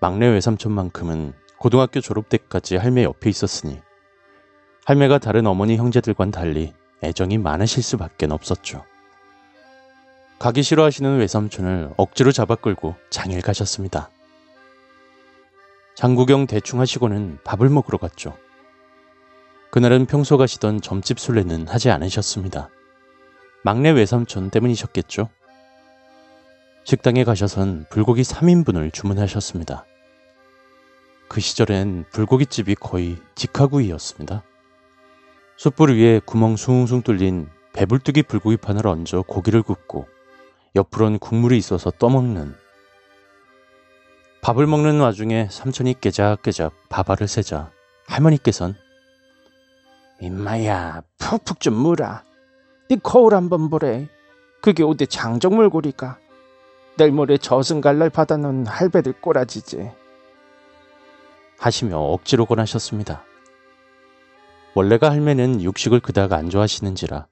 막내 0.00 0.26
외삼촌만큼은 0.28 1.32
고등학교 1.56 2.02
졸업 2.02 2.28
때까지 2.28 2.76
할매 2.76 3.04
옆에 3.04 3.30
있었으니 3.30 3.80
할매가 4.84 5.18
다른 5.18 5.46
어머니 5.46 5.78
형제들과는 5.78 6.30
달리 6.30 6.74
애정이 7.02 7.38
많으실 7.38 7.82
수밖에 7.82 8.26
없었죠. 8.26 8.84
가기 10.38 10.62
싫어하시는 10.62 11.18
외삼촌을 11.18 11.94
억지로 11.96 12.30
잡아 12.30 12.54
끌고 12.54 12.94
장일 13.08 13.40
가셨습니다. 13.40 14.10
장구경 15.94 16.46
대충 16.46 16.78
하시고는 16.78 17.38
밥을 17.42 17.70
먹으러 17.70 17.96
갔죠. 17.96 18.36
그날은 19.70 20.06
평소 20.06 20.38
가시던 20.38 20.80
점집 20.80 21.20
술래는 21.20 21.68
하지 21.68 21.90
않으셨습니다. 21.90 22.70
막내 23.62 23.90
외삼촌 23.90 24.50
때문이셨겠죠. 24.50 25.28
식당에 26.84 27.24
가셔선 27.24 27.84
불고기 27.90 28.22
3인분을 28.22 28.92
주문하셨습니다. 28.92 29.84
그 31.28 31.40
시절엔 31.40 32.06
불고기집이 32.10 32.76
거의 32.76 33.18
직화구이였습니다. 33.34 34.42
숯불 35.58 35.98
위에 35.98 36.20
구멍 36.24 36.56
숭숭 36.56 37.02
뚫린 37.02 37.50
배불뚝이 37.74 38.22
불고기판을 38.22 38.86
얹어 38.86 39.22
고기를 39.26 39.62
굽고 39.62 40.08
옆으론 40.76 41.18
국물이 41.18 41.58
있어서 41.58 41.90
떠먹는 41.90 42.54
밥을 44.40 44.66
먹는 44.66 45.00
와중에 45.00 45.48
삼촌이 45.50 45.96
깨작깨작 46.00 46.72
밥알을 46.88 47.28
세자 47.28 47.70
할머니께선 48.06 48.74
임마야 50.20 51.02
푹푹 51.18 51.60
좀 51.60 51.74
물어 51.74 52.20
네 52.88 52.96
거울 53.02 53.34
한번 53.34 53.70
보래 53.70 54.08
그게 54.60 54.82
어디 54.82 55.06
장정물고리가 55.06 56.18
내일 56.96 57.12
모레 57.12 57.38
저승 57.38 57.80
갈 57.80 57.98
날 57.98 58.10
받아놓은 58.10 58.66
할배들 58.66 59.12
꼬라지지 59.20 59.90
하시며 61.58 61.98
억지로 61.98 62.46
권하셨습니다. 62.46 63.24
원래가 64.74 65.10
할매는 65.10 65.62
육식을 65.62 66.00
그닥 66.00 66.32
안 66.32 66.50
좋아하시는지라 66.50 67.26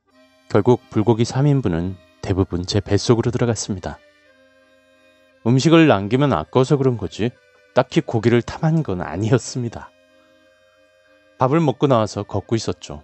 결국 0.49 0.81
불고기 0.91 1.25
3인분은 1.25 1.95
대부분 2.23 2.65
제 2.65 2.81
뱃속으로 2.81 3.31
들어갔습니다. 3.31 3.99
음식을 5.47 5.87
남기면 5.87 6.33
아까워서 6.33 6.77
그런 6.77 6.97
거지 6.97 7.31
딱히 7.75 8.01
고기를 8.01 8.43
탐한 8.43 8.83
건 8.83 9.01
아니었습니다. 9.01 9.91
밥을 11.39 11.61
먹고 11.61 11.87
나와서 11.87 12.23
걷고 12.23 12.57
있었죠. 12.57 13.03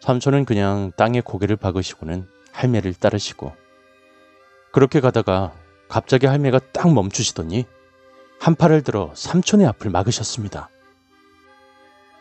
삼촌은 0.00 0.44
그냥 0.44 0.92
땅에 0.96 1.20
고개를 1.20 1.56
박으시고는 1.56 2.26
할매를 2.52 2.94
따르시고 2.94 3.54
그렇게 4.72 5.00
가다가 5.00 5.52
갑자기 5.88 6.26
할매가 6.26 6.60
딱 6.72 6.92
멈추시더니 6.92 7.66
한 8.40 8.54
팔을 8.54 8.82
들어 8.82 9.12
삼촌의 9.14 9.66
앞을 9.66 9.90
막으셨습니다. 9.90 10.70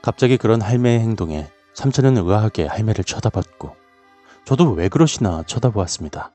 갑자기 0.01 0.37
그런 0.37 0.61
할매의 0.61 0.99
행동에 0.99 1.47
삼촌은 1.73 2.17
의아하게 2.17 2.65
할매를 2.65 3.03
쳐다봤고 3.03 3.75
저도 4.45 4.71
왜 4.71 4.89
그러시나 4.89 5.43
쳐다보았습니다. 5.45 6.31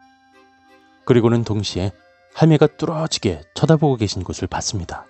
그리고는 1.04 1.44
동시에 1.44 1.92
할매가 2.34 2.68
뚫어지게 2.78 3.42
쳐다보고 3.54 3.96
계신 3.96 4.24
곳을 4.24 4.48
봤습니다. 4.48 5.06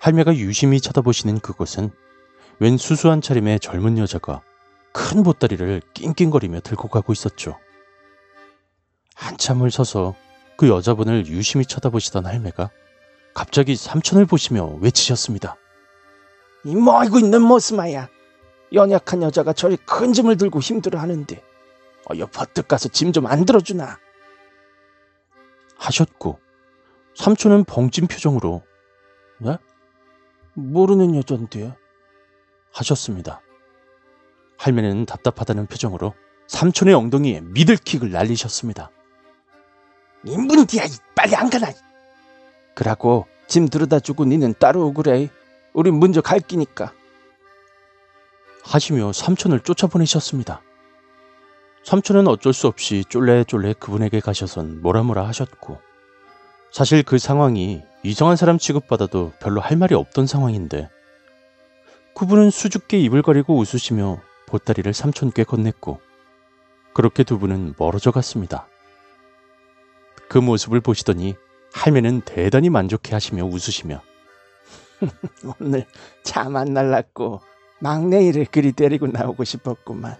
할매가 0.00 0.36
유심히 0.36 0.80
쳐다보시는 0.80 1.40
그곳은 1.40 1.90
웬 2.58 2.76
수수한 2.76 3.20
차림의 3.20 3.60
젊은 3.60 3.98
여자가 3.98 4.42
큰 4.92 5.22
보따리를 5.22 5.82
낑낑거리며 5.94 6.60
들고 6.60 6.88
가고 6.88 7.12
있었죠. 7.12 7.58
한참을 9.14 9.70
서서 9.70 10.14
그 10.56 10.68
여자분을 10.68 11.26
유심히 11.26 11.66
쳐다보시던 11.66 12.26
할매가 12.26 12.70
갑자기 13.34 13.76
삼촌을 13.76 14.24
보시며 14.26 14.64
외치셨습니다. 14.80 15.56
이 16.64 16.74
뭐이고 16.74 17.18
있는 17.18 17.42
모습마야. 17.42 18.08
연약한 18.72 19.22
여자가 19.22 19.52
저리 19.52 19.76
큰 19.76 20.12
짐을 20.12 20.36
들고 20.36 20.60
힘들어하는데 20.60 21.42
어여 22.10 22.26
버뜩 22.26 22.68
가서 22.68 22.88
짐 22.88 23.12
좀 23.12 23.26
안 23.26 23.44
들어주나. 23.44 23.98
하셨고 25.78 26.38
삼촌은 27.14 27.64
벙찐 27.64 28.06
표정으로 28.06 28.62
네? 29.40 29.58
모르는 30.56 31.14
여잔데 31.14 31.76
하셨습니다. 32.72 33.40
할매는 34.58 35.04
답답하다는 35.04 35.66
표정으로 35.66 36.14
삼촌의 36.48 36.94
엉덩이에 36.94 37.42
미들킥을 37.42 38.10
날리셨습니다. 38.10 38.90
인분디야 40.24 40.84
빨리 41.14 41.36
안 41.36 41.50
가나. 41.50 41.68
그러고 42.74 43.26
짐 43.46 43.68
들여다 43.68 44.00
주고 44.00 44.24
니는 44.24 44.54
따로 44.58 44.86
오그래. 44.86 45.28
우린 45.74 46.00
먼저 46.00 46.20
갈 46.22 46.40
끼니까. 46.40 46.92
하시며 48.64 49.12
삼촌을 49.12 49.60
쫓아보내셨습니다. 49.60 50.62
삼촌은 51.84 52.26
어쩔 52.26 52.52
수 52.52 52.66
없이 52.66 53.04
쫄래쫄래 53.08 53.74
그분에게 53.74 54.20
가셔선 54.20 54.82
뭐라 54.82 55.02
뭐라 55.04 55.28
하셨고 55.28 55.80
사실 56.72 57.04
그 57.04 57.18
상황이 57.18 57.82
이상한 58.06 58.36
사람 58.36 58.56
취급받아도 58.56 59.32
별로 59.40 59.60
할 59.60 59.76
말이 59.76 59.96
없던 59.96 60.28
상황인데 60.28 60.88
그분은 62.14 62.50
수줍게 62.50 63.00
입을 63.00 63.22
가리고 63.22 63.56
웃으시며 63.58 64.20
보따리를 64.46 64.92
삼촌께 64.94 65.42
건넸고 65.42 65.98
그렇게 66.94 67.24
두 67.24 67.38
분은 67.40 67.74
멀어져 67.76 68.12
갔습니다. 68.12 68.68
그 70.28 70.38
모습을 70.38 70.80
보시더니 70.80 71.34
할매는 71.74 72.20
대단히 72.20 72.70
만족해 72.70 73.12
하시며 73.12 73.44
웃으시며 73.44 74.00
오늘 75.60 75.84
차안 76.22 76.72
날랐고 76.72 77.40
막내 77.80 78.24
일을 78.24 78.46
그리 78.46 78.70
데리고 78.70 79.08
나오고 79.08 79.42
싶었구만. 79.42 80.16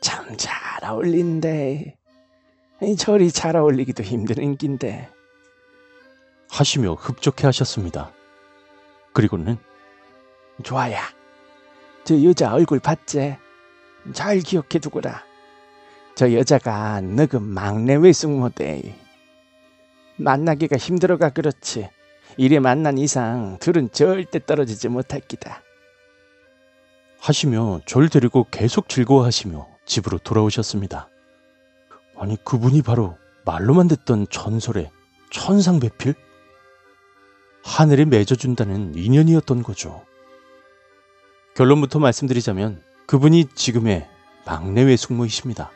참 0.00 0.36
잘 0.36 0.84
어울린데. 0.84 1.96
저리 2.98 3.32
잘 3.32 3.56
어울리기도 3.56 4.02
힘든 4.04 4.56
긴데. 4.56 5.13
하시며 6.54 6.94
흡족해 6.94 7.46
하셨습니다. 7.48 8.12
그리고는 9.12 9.58
좋아야. 10.62 11.02
저 12.04 12.22
여자 12.22 12.52
얼굴 12.54 12.78
봤지? 12.78 13.36
잘 14.12 14.38
기억해 14.38 14.78
두거라. 14.80 15.24
저 16.14 16.32
여자가 16.32 17.00
너그 17.00 17.38
막내 17.38 17.96
외숙모대. 17.96 18.96
만나기가 20.16 20.76
힘들어가 20.76 21.30
그렇지. 21.30 21.90
이래 22.36 22.60
만난 22.60 22.98
이상 22.98 23.58
둘은 23.58 23.90
절대 23.90 24.38
떨어지지 24.38 24.88
못할 24.88 25.20
기다. 25.20 25.60
하시며 27.18 27.80
절 27.84 28.08
데리고 28.08 28.46
계속 28.52 28.88
즐거워하시며 28.88 29.66
집으로 29.86 30.18
돌아오셨습니다. 30.18 31.08
아니 32.16 32.36
그분이 32.44 32.82
바로 32.82 33.16
말로만 33.44 33.88
듣던 33.88 34.28
전설의 34.30 34.90
천상배필? 35.32 36.14
하늘이 37.64 38.04
맺어준다는 38.04 38.94
인연이었던 38.94 39.62
거죠. 39.62 40.04
결론부터 41.56 41.98
말씀드리자면 41.98 42.82
그분이 43.06 43.46
지금의 43.54 44.06
막내 44.44 44.82
외숙모이십니다. 44.82 45.70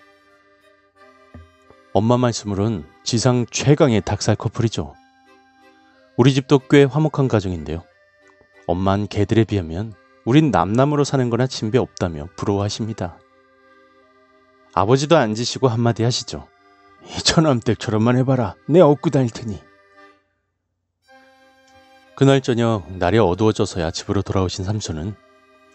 엄마 1.95 2.19
말씀으론 2.19 2.87
지상 3.03 3.47
최강의 3.51 4.03
닭살 4.03 4.37
커플이죠. 4.37 4.95
우리 6.17 6.35
집도 6.35 6.61
꽤 6.71 6.85
화목한 6.85 7.27
가정인데요. 7.27 7.83
엄만 8.67 9.09
개들에 9.09 9.45
비하면 9.45 9.95
우린 10.25 10.51
남남으로 10.51 11.05
사는 11.05 11.31
거나 11.31 11.47
진배 11.47 11.79
없다며 11.79 12.29
부러워하십니다. 12.37 13.19
아버지도 14.75 15.17
앉으시고 15.17 15.69
한마디 15.69 16.03
하시죠. 16.03 16.47
이 17.07 17.23
처남댁처럼만 17.23 18.19
해봐라. 18.19 18.57
내 18.67 18.81
업고 18.81 19.09
다닐 19.09 19.31
테니. 19.31 19.68
그날 22.19 22.41
저녁 22.41 22.91
날이 22.91 23.17
어두워져서야 23.19 23.93
집으로 23.93 24.23
돌아오신 24.23 24.65
삼촌은 24.65 25.15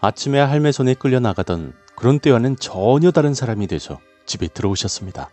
아침에 0.01 0.41
할매 0.41 0.73
손에 0.73 0.93
끌려 0.93 1.21
나가던 1.21 1.73
그런 1.95 2.19
때와는 2.19 2.57
전혀 2.57 3.11
다른 3.11 3.33
사람이 3.33 3.65
되서 3.67 4.01
집에 4.25 4.49
들어오셨습니다. 4.49 5.29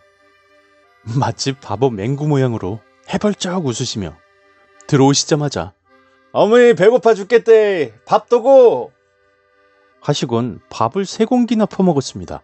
마치 1.19 1.51
바보 1.51 1.89
맹구 1.89 2.29
모양으로 2.29 2.79
해벌쩍 3.13 3.65
웃으시며 3.65 4.15
들어오시자마자 4.87 5.73
어머니 6.31 6.75
배고파 6.75 7.13
죽겠대 7.13 7.93
밥 8.05 8.29
도 8.29 8.41
고 8.43 8.93
하시곤 9.99 10.61
밥을 10.69 11.05
세 11.05 11.25
공기나 11.25 11.65
퍼먹었습니다. 11.65 12.41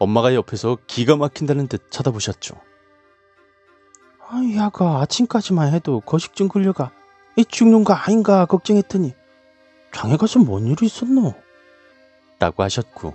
엄마가 0.00 0.34
옆에서 0.34 0.76
기가 0.88 1.14
막힌다는 1.14 1.68
듯 1.68 1.88
쳐다보셨죠. 1.92 2.56
아, 4.28 4.42
야가 4.56 5.02
아침까지만 5.02 5.72
해도 5.72 6.00
거식증 6.00 6.48
걸려가 6.48 6.90
이 6.90 6.95
죽는 7.44 7.84
거 7.84 7.92
아닌가 7.92 8.46
걱정했더니 8.46 9.14
장에 9.92 10.16
가서 10.16 10.38
뭔 10.40 10.66
일이 10.66 10.86
있었노? 10.86 11.34
라고 12.38 12.62
하셨고 12.62 13.14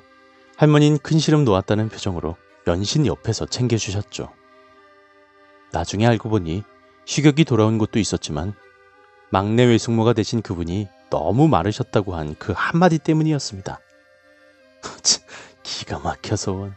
할머니는 0.58 1.00
큰 1.00 1.20
시름 1.20 1.46
놓았다는 1.46 1.90
표정으로 1.90 2.38
연신 2.68 3.06
옆에서 3.06 3.46
챙겨주셨죠. 3.46 4.30
나중에 5.72 6.06
알고 6.08 6.30
보니 6.30 6.64
식욕이 7.06 7.46
돌아온 7.46 7.78
것도 7.78 8.00
있었지만 8.00 8.54
막내 9.30 9.64
외숙모가 9.64 10.14
되신 10.14 10.42
그분이 10.42 10.88
너무 11.10 11.48
마르셨다고 11.48 12.16
한 12.16 12.36
그 12.38 12.54
한마디 12.56 12.98
때문이었습니다. 12.98 13.80
기가 15.64 16.00
막혀서. 16.00 16.72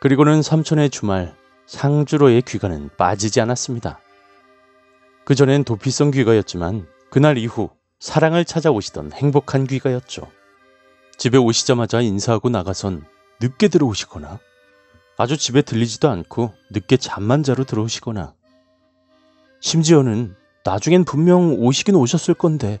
그리고는 0.00 0.42
삼촌의 0.42 0.90
주말 0.90 1.34
상주로의 1.66 2.42
귀가는 2.42 2.90
빠지지 2.96 3.40
않았습니다. 3.40 4.00
그전엔 5.24 5.64
도피성 5.64 6.10
귀가였지만 6.10 6.86
그날 7.10 7.38
이후 7.38 7.70
사랑을 8.00 8.44
찾아오시던 8.44 9.12
행복한 9.12 9.66
귀가였죠. 9.66 10.30
집에 11.16 11.38
오시자마자 11.38 12.00
인사하고 12.00 12.48
나가선 12.48 13.04
늦게 13.40 13.68
들어오시거나 13.68 14.40
아주 15.16 15.36
집에 15.36 15.62
들리지도 15.62 16.08
않고 16.08 16.52
늦게 16.70 16.96
잠만 16.96 17.42
자러 17.42 17.64
들어오시거나 17.64 18.34
심지어는 19.60 20.34
나중엔 20.64 21.04
분명 21.04 21.54
오시긴 21.54 21.94
오셨을 21.94 22.34
건데 22.34 22.80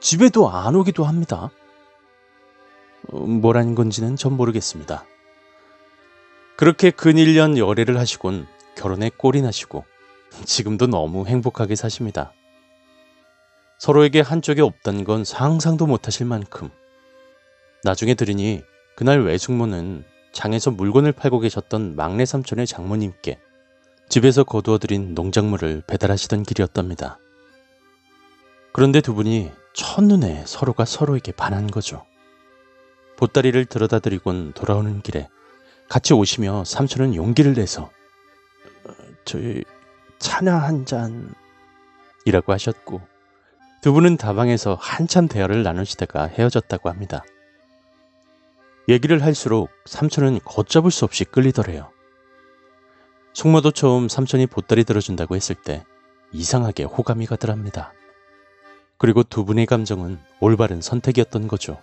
집에도 0.00 0.48
안 0.48 0.74
오기도 0.74 1.04
합니다. 1.04 1.50
어, 3.08 3.18
뭐라는 3.18 3.74
건지는 3.74 4.16
전 4.16 4.34
모르겠습니다. 4.34 5.04
그렇게 6.56 6.90
근 6.90 7.16
1년 7.16 7.58
열애를 7.58 7.98
하시곤 7.98 8.46
결혼에 8.76 9.10
꼴이 9.14 9.42
나시고 9.42 9.84
지금도 10.44 10.86
너무 10.86 11.26
행복하게 11.26 11.76
사십니다. 11.76 12.32
서로에게 13.78 14.20
한쪽이 14.20 14.60
없다는 14.60 15.04
건 15.04 15.24
상상도 15.24 15.86
못하실 15.86 16.26
만큼 16.26 16.70
나중에 17.84 18.14
들으니 18.14 18.62
그날 18.96 19.22
외숙모는 19.22 20.04
장에서 20.32 20.70
물건을 20.70 21.12
팔고 21.12 21.40
계셨던 21.40 21.96
막내 21.96 22.24
삼촌의 22.24 22.66
장모님께 22.66 23.38
집에서 24.08 24.44
거두어들인 24.44 25.14
농작물을 25.14 25.82
배달하시던 25.86 26.44
길이었답니다. 26.44 27.18
그런데 28.72 29.00
두 29.00 29.14
분이 29.14 29.50
첫눈에 29.74 30.44
서로가 30.46 30.84
서로에게 30.84 31.32
반한 31.32 31.66
거죠. 31.66 32.04
보따리를 33.16 33.64
들여다 33.66 33.98
드리곤 33.98 34.52
돌아오는 34.52 35.00
길에 35.02 35.28
같이 35.88 36.12
오시며 36.12 36.64
삼촌은 36.64 37.14
용기를 37.14 37.54
내서 37.54 37.90
어, 38.84 38.92
저희 39.24 39.64
차나 40.18 40.58
한 40.58 40.84
잔 40.84 41.34
이라고 42.24 42.52
하셨고 42.52 43.00
두 43.82 43.92
분은 43.92 44.16
다방에서 44.16 44.76
한참 44.80 45.28
대화를 45.28 45.62
나누시다가 45.62 46.26
헤어졌다고 46.26 46.88
합니다. 46.88 47.24
얘기를 48.88 49.22
할수록 49.22 49.70
삼촌은 49.84 50.40
걷잡을 50.44 50.90
수 50.90 51.04
없이 51.04 51.24
끌리더래요. 51.24 51.90
숙모도 53.32 53.70
처음 53.72 54.08
삼촌이 54.08 54.46
보따리 54.46 54.84
들어준다고 54.84 55.36
했을 55.36 55.54
때 55.54 55.84
이상하게 56.32 56.84
호감이 56.84 57.26
가더랍니다. 57.26 57.92
그리고 58.98 59.22
두 59.22 59.44
분의 59.44 59.66
감정은 59.66 60.18
올바른 60.40 60.80
선택이었던 60.80 61.46
거죠. 61.48 61.80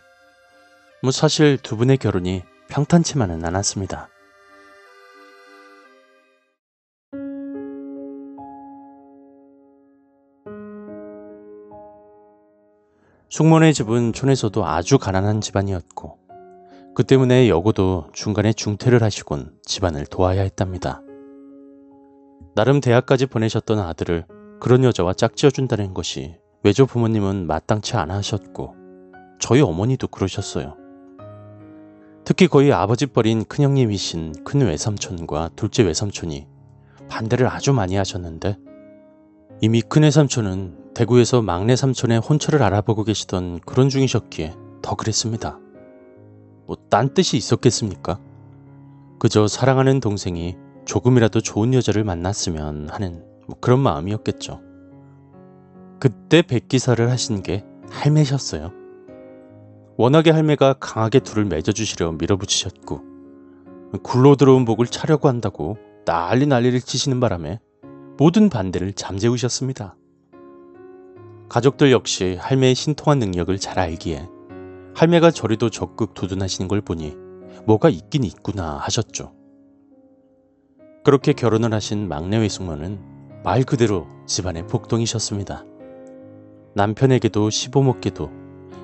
뭐 1.01 1.11
사실 1.11 1.57
두 1.57 1.77
분의 1.77 1.97
결혼이 1.97 2.43
평탄치만은 2.69 3.45
않았습니다. 3.45 4.09
숙모네 13.33 13.73
집은 13.73 14.13
촌에서도 14.13 14.63
아주 14.63 14.99
가난한 14.99 15.41
집안이었고 15.41 16.19
그 16.93 17.03
때문에 17.03 17.49
여고도 17.49 18.09
중간에 18.13 18.53
중퇴를 18.53 19.01
하시곤 19.01 19.53
집안을 19.65 20.05
도와야 20.05 20.43
했답니다. 20.43 21.01
나름 22.53 22.79
대학까지 22.79 23.25
보내셨던 23.25 23.79
아들을 23.79 24.27
그런 24.59 24.83
여자와 24.83 25.15
짝지어준다는 25.15 25.95
것이 25.95 26.35
외조 26.61 26.85
부모님은 26.85 27.47
마땅치 27.47 27.97
않아 27.97 28.17
하셨고 28.17 28.75
저희 29.39 29.61
어머니도 29.61 30.09
그러셨어요. 30.09 30.77
특히 32.25 32.47
거의 32.47 32.71
아버지 32.71 33.07
뻘인 33.07 33.45
큰형님이신 33.45 34.43
큰 34.43 34.61
외삼촌과 34.61 35.49
둘째 35.55 35.81
외삼촌이 35.81 36.45
반대를 37.09 37.47
아주 37.47 37.73
많이 37.73 37.95
하셨는데 37.95 38.59
이미 39.61 39.81
큰 39.81 40.03
외삼촌은 40.03 40.82
대구에서 40.95 41.41
막내 41.41 41.75
삼촌의 41.75 42.19
혼처를 42.19 42.61
알아보고 42.61 43.03
계시던 43.03 43.61
그런 43.61 43.89
중이셨기에 43.89 44.53
더 44.81 44.95
그랬습니다. 44.95 45.59
뭐 46.67 46.77
딴 46.89 47.13
뜻이 47.13 47.37
있었겠습니까? 47.37 48.19
그저 49.19 49.47
사랑하는 49.47 49.99
동생이 49.99 50.55
조금이라도 50.85 51.41
좋은 51.41 51.73
여자를 51.73 52.03
만났으면 52.03 52.89
하는 52.89 53.23
뭐 53.47 53.57
그런 53.59 53.79
마음이었겠죠. 53.79 54.61
그때 55.99 56.41
백기사를 56.41 57.09
하신 57.09 57.41
게 57.41 57.65
할매셨어요. 57.89 58.71
워낙에 59.97 60.31
할매가 60.31 60.73
강하게 60.79 61.19
둘을 61.19 61.45
맺어주시려 61.45 62.13
밀어붙이셨고 62.13 63.01
굴러 64.03 64.35
들어온 64.35 64.65
복을 64.65 64.87
차려고 64.87 65.27
한다고 65.27 65.77
난리 66.05 66.45
난리를 66.45 66.81
치시는 66.81 67.19
바람에 67.19 67.59
모든 68.17 68.49
반대를 68.49 68.93
잠재우셨습니다. 68.93 69.95
가족들 71.49 71.91
역시 71.91 72.37
할매의 72.39 72.75
신통한 72.75 73.19
능력을 73.19 73.57
잘 73.59 73.79
알기에 73.79 74.27
할매가 74.95 75.31
저리도 75.31 75.69
적극 75.69 76.13
도전하시는 76.13 76.67
걸 76.67 76.81
보니 76.81 77.15
뭐가 77.65 77.89
있긴 77.89 78.23
있구나 78.23 78.77
하셨죠. 78.77 79.33
그렇게 81.03 81.33
결혼을 81.33 81.73
하신 81.73 82.07
막내 82.07 82.37
외숙모는 82.37 82.99
말 83.43 83.63
그대로 83.63 84.07
집안의 84.25 84.67
복동이셨습니다. 84.67 85.65
남편에게도 86.75 87.49
시부모께도 87.49 88.31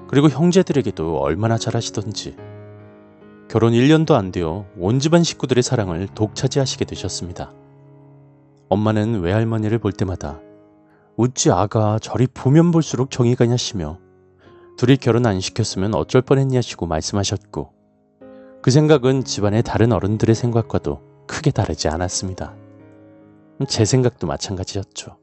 그리고 0.08 0.30
형제들에게도 0.30 1.19
얼마나 1.19 1.58
잘하시던지 1.58 2.36
결혼 3.50 3.74
1년도 3.74 4.13
안 4.13 4.32
되어 4.32 4.65
온 4.78 5.00
집안 5.00 5.24
식구들의 5.24 5.63
사랑을 5.63 6.08
독차지하시게 6.13 6.86
되셨습니다. 6.86 7.54
엄마는 8.69 9.22
외할머니를 9.22 9.80
볼 9.80 9.91
때마다 9.91 10.39
우찌 11.19 11.51
아가 11.51 11.99
저리 11.99 12.27
보면 12.27 12.71
볼수록 12.71 13.12
정이 13.12 13.36
가냐시며 13.36 13.99
둘이 14.77 14.95
결혼 14.95 15.25
안 15.25 15.41
시켰으면 15.41 15.93
어쩔 15.93 16.21
뻔했냐시고 16.21 16.86
말씀하셨고 16.86 17.73
그 18.62 18.71
생각은 18.71 19.25
집안의 19.25 19.63
다른 19.63 19.91
어른들의 19.91 20.34
생각과도 20.34 21.01
크게 21.27 21.51
다르지 21.51 21.89
않았습니다. 21.89 22.55
제 23.67 23.84
생각도 23.84 24.27
마찬가지였죠. 24.27 25.17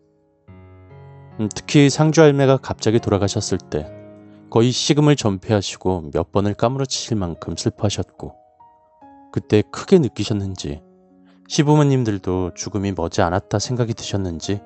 음, 1.40 1.48
특히 1.54 1.88
상주 1.88 2.20
할매가 2.20 2.58
갑자기 2.58 3.00
돌아가셨을 3.00 3.56
때 3.56 3.90
거의 4.50 4.72
식음을 4.72 5.16
전폐하시고 5.16 6.10
몇 6.12 6.30
번을 6.30 6.52
까무러치실 6.52 7.16
만큼 7.16 7.56
슬퍼하셨고 7.56 8.34
그때 9.32 9.62
크게 9.72 9.98
느끼셨는지 10.00 10.82
시부모님들도 11.48 12.52
죽음이 12.54 12.92
머지 12.92 13.22
않았다 13.22 13.58
생각이 13.58 13.94
드셨는지 13.94 14.60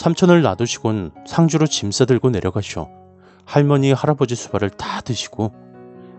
삼촌을 0.00 0.40
놔두시곤 0.40 1.10
상주로 1.26 1.66
짐 1.66 1.90
싸들고 1.90 2.30
내려가셔 2.30 2.88
할머니 3.44 3.92
할아버지 3.92 4.34
수발을 4.34 4.70
다 4.70 5.02
드시고 5.02 5.52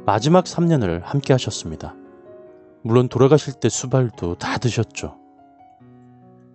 마지막 0.05 0.45
3년을 0.45 1.01
함께 1.01 1.33
하셨습니다. 1.33 1.95
물론 2.83 3.09
돌아가실 3.09 3.53
때 3.53 3.69
수발도 3.69 4.35
다 4.35 4.59
드셨죠. 4.59 5.15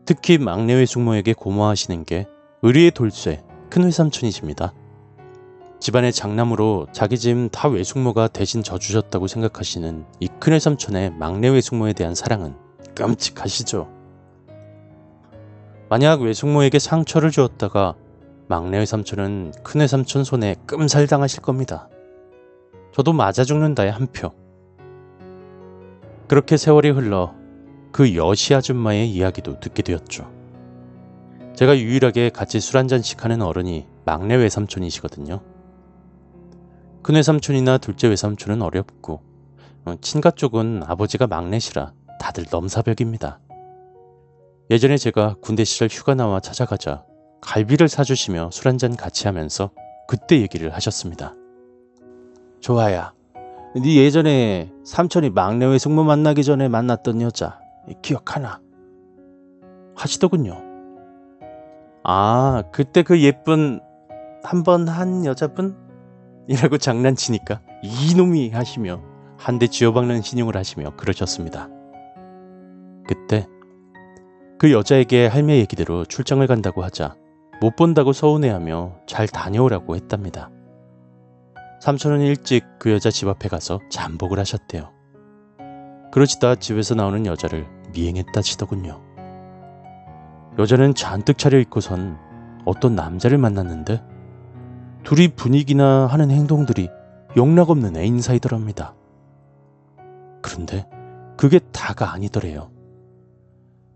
특히 0.05 0.39
막내 0.39 0.75
외숙모에게 0.75 1.33
고마워하시는 1.33 2.05
게 2.05 2.27
의리의 2.63 2.93
돌쇠 2.93 3.43
큰 3.71 3.83
외삼촌이십니다. 3.83 4.73
집안의 5.81 6.13
장남으로 6.13 6.87
자기 6.93 7.19
짐 7.19 7.49
다 7.49 7.67
외숙모가 7.67 8.29
대신 8.29 8.63
져주셨다고 8.63 9.27
생각하시는 9.27 10.05
이큰 10.21 10.53
외삼촌의 10.53 11.15
막내 11.15 11.49
외숙모에 11.49 11.93
대한 11.93 12.15
사랑은 12.15 12.55
끔찍하시죠. 12.95 13.96
만약 15.89 16.21
외숙모에게 16.21 16.79
상처를 16.79 17.31
주었다가 17.31 17.95
막내 18.49 18.79
외삼촌은 18.79 19.53
큰 19.63 19.81
외삼촌 19.81 20.25
손에 20.25 20.57
끔살 20.67 21.07
당하실 21.07 21.43
겁니다. 21.43 21.89
저도 22.93 23.13
맞아 23.13 23.45
죽는다의 23.45 23.93
한 23.93 24.07
표. 24.09 24.33
그렇게 26.29 26.57
세월이 26.57 26.91
흘러 26.91 27.35
그 27.93 28.17
여시 28.17 28.55
아줌마의 28.55 29.11
이야기도 29.11 29.61
듣게 29.61 29.83
되었죠. 29.83 30.31
제가 31.55 31.79
유일하게 31.79 32.31
같이 32.31 32.61
술 32.61 32.79
한잔씩 32.79 33.25
하는 33.25 33.41
어른이 33.41 33.87
막내 34.05 34.35
외삼촌이시거든요. 34.35 35.41
큰 37.03 37.15
외삼촌이나 37.15 37.79
둘째 37.79 38.09
외삼촌은 38.09 38.61
어렵고 38.61 39.23
어, 39.85 39.95
친가 40.01 40.33
쪽은 40.33 40.83
아버지가 40.85 41.29
막내시라 41.29 41.93
다들 42.19 42.45
넘사벽입니다. 42.51 43.39
예전에 44.71 44.97
제가 44.97 45.37
군대 45.41 45.65
시절 45.65 45.89
휴가 45.89 46.15
나와 46.15 46.41
찾아가자 46.41 47.05
갈비를 47.41 47.89
사주시며 47.89 48.51
술 48.53 48.69
한잔 48.69 48.97
같이 48.97 49.27
하면서 49.27 49.71
그때 50.09 50.41
얘기를 50.41 50.73
하셨습니다. 50.75 51.35
좋아야. 52.61 53.13
네 53.77 53.97
예전에 53.97 54.73
삼촌이 54.85 55.31
막내 55.31 55.67
외숙모 55.67 56.03
만나기 56.03 56.43
전에 56.43 56.69
만났던 56.69 57.21
여자 57.21 57.61
기억하나? 58.03 58.61
하시더군요. 59.95 60.63
아, 62.03 62.63
그때 62.73 63.03
그 63.03 63.21
예쁜 63.23 63.81
한 64.43 64.63
번 64.63 64.89
한 64.89 65.25
여자분? 65.25 65.77
이라고 66.49 66.79
장난치니까 66.79 67.61
이놈이 67.83 68.51
하시며 68.51 69.03
한 69.37 69.59
대 69.59 69.67
쥐어박는 69.67 70.23
신용을 70.23 70.57
하시며 70.57 70.95
그러셨습니다. 70.97 71.69
그때 73.07 73.47
그 74.59 74.73
여자에게 74.73 75.27
할매 75.27 75.59
얘기대로 75.59 76.07
출장을 76.07 76.47
간다고 76.47 76.83
하자 76.83 77.15
못 77.61 77.77
본다고 77.77 78.13
서운해하며 78.13 79.01
잘 79.07 79.29
다녀오라고 79.29 79.97
했답니다. 79.97 80.51
삼촌은 81.83 82.21
일찍 82.23 82.65
그 82.79 82.91
여자 82.91 83.11
집 83.11 83.29
앞에 83.29 83.49
가서 83.49 83.81
잠복을 83.91 84.39
하셨대요. 84.39 84.93
그러시다 86.11 86.55
집에서 86.55 86.95
나오는 86.95 87.27
여자를 87.27 87.67
미행했다 87.93 88.41
치더군요. 88.41 89.03
여자는 90.59 90.95
잔뜩 90.95 91.37
차려입고선 91.37 92.17
어떤 92.65 92.95
남자를 92.95 93.37
만났는데 93.37 94.03
둘이 95.05 95.29
분위기나 95.29 96.07
하는 96.07 96.31
행동들이 96.31 96.89
영락없는 97.37 97.97
애인 97.97 98.23
사이더랍니다. 98.23 98.95
그런데 100.41 100.89
그게 101.37 101.59
다가 101.73 102.13
아니더래요. 102.15 102.71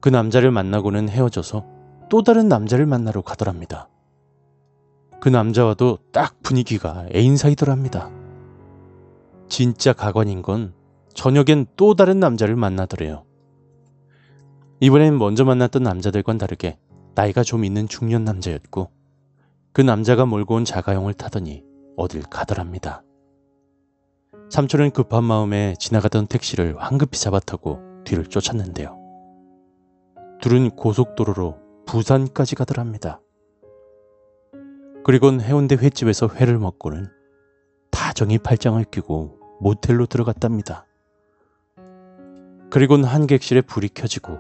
그 0.01 0.09
남자를 0.09 0.51
만나고는 0.51 1.09
헤어져서 1.09 1.65
또 2.09 2.23
다른 2.23 2.49
남자를 2.49 2.87
만나러 2.87 3.21
가더랍니다. 3.23 3.89
그 5.21 5.29
남자와도 5.29 5.99
딱 6.13 6.43
분위기가 6.43 7.07
애인 7.15 7.37
사이더랍니다. 7.37 8.11
진짜 9.49 9.93
가관인 9.93 10.43
건 10.43 10.73
저녁엔 11.13 11.67
또 11.77 11.95
다른 11.95 12.19
남자를 12.21 12.57
만나더래요. 12.57 13.25
이번엔 14.81 15.19
먼저 15.19 15.45
만났던 15.45 15.83
남자들과는 15.83 16.39
다르게 16.39 16.79
나이가 17.15 17.43
좀 17.43 17.65
있는 17.65 17.87
중년 17.87 18.25
남자였고 18.25 18.91
그 19.73 19.83
남자가 19.83 20.25
몰고 20.25 20.55
온 20.55 20.65
자가용을 20.65 21.13
타더니 21.15 21.63
어딜 21.97 22.23
가더랍니다. 22.23 23.03
삼촌은 24.49 24.93
급한 24.93 25.23
마음에 25.23 25.75
지나가던 25.79 26.27
택시를 26.27 26.77
황급히 26.79 27.19
잡아타고 27.19 27.81
뒤를 28.05 28.27
쫓았는데요. 28.27 29.00
둘은 30.41 30.71
고속도로로 30.71 31.59
부산까지 31.87 32.55
가더랍니다. 32.55 33.21
그리곤 35.05 35.41
해운대 35.43 35.75
횟집에서 35.75 36.29
회를 36.29 36.59
먹고는 36.59 37.09
다정히 37.91 38.39
팔짱을 38.39 38.85
끼고 38.85 39.39
모텔로 39.61 40.07
들어갔답니다. 40.07 40.87
그리곤 42.71 43.05
한 43.05 43.27
객실에 43.27 43.61
불이 43.61 43.91
켜지고 43.91 44.39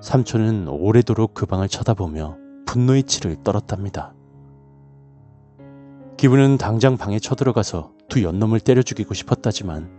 삼촌은 0.00 0.68
오래도록 0.68 1.34
그 1.34 1.44
방을 1.44 1.68
쳐다보며 1.68 2.38
분노의 2.64 3.02
치를 3.02 3.36
떨었답니다. 3.44 4.14
기분은 6.16 6.56
당장 6.56 6.96
방에 6.96 7.18
쳐들어가서 7.18 7.92
두 8.08 8.22
연놈을 8.22 8.60
때려 8.60 8.82
죽이고 8.82 9.12
싶었다지만 9.12 9.90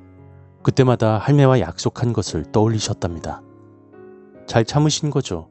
그때마다 0.64 1.20
할매와 1.20 1.60
약속한 1.60 2.14
것을 2.14 2.52
떠올리셨답니다. 2.52 3.44
잘 4.46 4.66
참으신 4.66 5.10
거죠. 5.10 5.50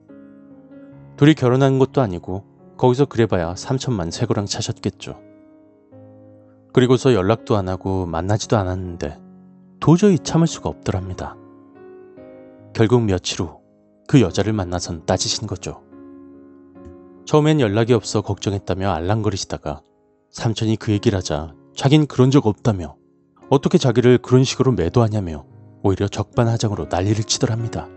둘이 1.16 1.34
결혼한 1.34 1.78
것도 1.78 2.00
아니고 2.00 2.44
거기서 2.76 3.06
그래봐야 3.06 3.54
3천만 3.54 4.10
세고랑 4.10 4.46
차셨겠죠. 4.46 5.20
그리고서 6.72 7.14
연락도 7.14 7.56
안 7.56 7.68
하고 7.68 8.06
만나지도 8.06 8.56
않았는데 8.56 9.20
도저히 9.80 10.18
참을 10.18 10.46
수가 10.46 10.68
없더랍니다. 10.68 11.36
결국 12.72 13.02
며칠 13.02 13.40
후 13.42 13.62
그 14.12 14.20
여자를 14.20 14.52
만나선 14.52 15.06
따지신 15.06 15.46
거죠. 15.46 15.82
처음엔 17.24 17.60
연락이 17.60 17.94
없어 17.94 18.20
걱정했다며 18.20 18.90
알랑거리시다가 18.90 19.80
삼촌이 20.30 20.76
그 20.76 20.92
얘기를 20.92 21.16
하자 21.16 21.54
자긴 21.74 22.06
그런 22.06 22.30
적 22.30 22.46
없다며 22.46 22.96
어떻게 23.48 23.78
자기를 23.78 24.18
그런 24.18 24.44
식으로 24.44 24.72
매도하냐며 24.72 25.46
오히려 25.82 26.08
적반하장으로 26.08 26.88
난리를 26.90 27.24
치더랍니다. 27.24 27.88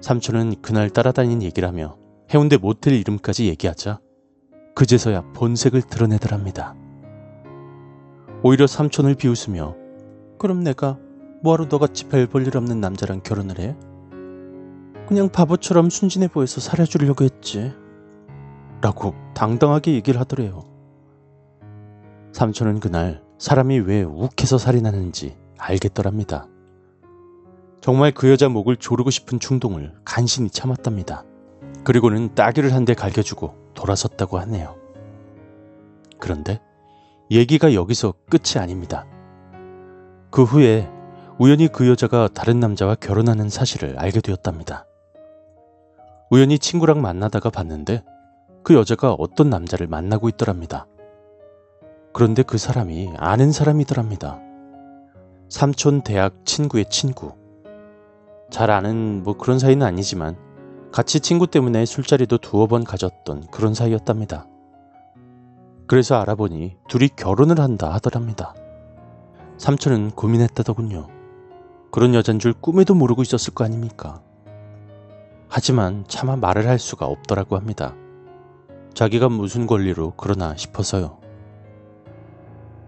삼촌은 0.00 0.62
그날 0.62 0.90
따라다닌 0.90 1.42
얘기를 1.42 1.68
하며 1.68 1.96
해운대 2.32 2.56
모텔 2.56 2.94
이름까지 2.94 3.46
얘기하자 3.48 4.00
그제서야 4.74 5.22
본색을 5.32 5.82
드러내더랍니다. 5.82 6.74
오히려 8.42 8.66
삼촌을 8.66 9.14
비웃으며 9.14 9.74
그럼 10.38 10.62
내가 10.62 10.98
뭐하러 11.42 11.66
너같이 11.66 12.08
별 12.08 12.26
볼 12.26 12.46
일 12.46 12.56
없는 12.56 12.80
남자랑 12.80 13.22
결혼을 13.22 13.58
해? 13.58 13.76
그냥 15.08 15.28
바보처럼 15.30 15.88
순진해 15.88 16.28
보여서 16.28 16.60
살려주려고 16.60 17.24
했지. 17.24 17.72
라고 18.82 19.14
당당하게 19.34 19.94
얘기를 19.94 20.20
하더래요. 20.20 20.64
삼촌은 22.32 22.80
그날 22.80 23.22
사람이 23.38 23.78
왜 23.80 24.02
욱해서 24.02 24.58
살인하는지 24.58 25.36
알겠더랍니다. 25.58 26.48
정말 27.80 28.10
그 28.12 28.30
여자 28.30 28.48
목을 28.48 28.76
조르고 28.76 29.10
싶은 29.10 29.38
충동을 29.38 29.92
간신히 30.04 30.50
참았답니다. 30.50 31.24
그리고는 31.84 32.34
따귀를 32.34 32.74
한 32.74 32.84
대 32.84 32.94
갈겨주고 32.94 33.54
돌아섰다고 33.74 34.38
하네요. 34.40 34.76
그런데 36.18 36.60
얘기가 37.30 37.74
여기서 37.74 38.14
끝이 38.30 38.60
아닙니다. 38.60 39.06
그 40.30 40.42
후에 40.42 40.90
우연히 41.38 41.68
그 41.68 41.88
여자가 41.88 42.28
다른 42.32 42.60
남자와 42.60 42.94
결혼하는 42.96 43.48
사실을 43.50 43.98
알게 43.98 44.20
되었답니다. 44.20 44.86
우연히 46.30 46.58
친구랑 46.58 47.02
만나다가 47.02 47.50
봤는데 47.50 48.02
그 48.64 48.74
여자가 48.74 49.12
어떤 49.12 49.50
남자를 49.50 49.86
만나고 49.86 50.28
있더랍니다. 50.30 50.86
그런데 52.12 52.42
그 52.42 52.58
사람이 52.58 53.12
아는 53.18 53.52
사람이더랍니다. 53.52 54.40
삼촌 55.48 56.02
대학 56.02 56.44
친구의 56.44 56.86
친구. 56.90 57.32
잘 58.50 58.70
아는 58.70 59.22
뭐 59.22 59.36
그런 59.36 59.58
사이는 59.58 59.86
아니지만 59.86 60.36
같이 60.92 61.20
친구 61.20 61.46
때문에 61.46 61.84
술자리도 61.84 62.38
두어 62.38 62.66
번 62.66 62.84
가졌던 62.84 63.48
그런 63.50 63.74
사이였답니다. 63.74 64.46
그래서 65.86 66.16
알아보니 66.16 66.76
둘이 66.88 67.08
결혼을 67.14 67.60
한다 67.60 67.92
하더랍니다. 67.92 68.54
삼촌은 69.58 70.12
고민했다더군요. 70.12 71.08
그런 71.90 72.14
여잔 72.14 72.38
줄 72.38 72.52
꿈에도 72.52 72.94
모르고 72.94 73.22
있었을 73.22 73.54
거 73.54 73.64
아닙니까? 73.64 74.20
하지만 75.48 76.04
차마 76.08 76.36
말을 76.36 76.66
할 76.66 76.78
수가 76.78 77.06
없더라고 77.06 77.56
합니다. 77.56 77.94
자기가 78.94 79.28
무슨 79.28 79.66
권리로 79.66 80.14
그러나 80.16 80.56
싶어서요. 80.56 81.18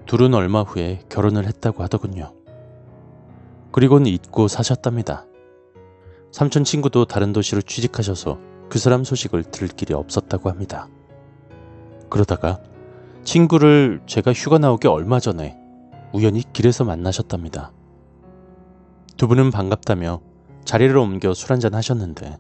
둘은 0.07 0.35
얼마 0.35 0.63
후에 0.63 1.01
결혼을 1.09 1.47
했다고 1.47 1.83
하더군요. 1.83 2.33
그리고는 3.71 4.07
잊고 4.07 4.49
사셨답니다. 4.49 5.28
삼촌 6.31 6.65
친구도 6.65 7.07
다른 7.07 7.33
도시로 7.33 7.63
취직하셔서 7.63 8.39
그 8.69 8.79
사람 8.79 9.03
소식을 9.05 9.45
들을 9.45 9.69
길이 9.69 9.95
없었다고 9.95 10.51
합니다. 10.51 10.89
그러다가 12.11 12.61
친구를 13.25 14.01
제가 14.07 14.33
휴가 14.33 14.59
나오기 14.59 14.89
얼마 14.89 15.21
전에 15.21 15.57
우연히 16.13 16.43
길에서 16.53 16.85
만나셨답니다. 16.85 17.73
두 19.17 19.27
분은 19.27 19.51
반갑다며 19.51 20.21
자리를 20.65 20.97
옮겨 20.97 21.35
술 21.35 21.53
한잔 21.53 21.75
하셨는데 21.75 22.39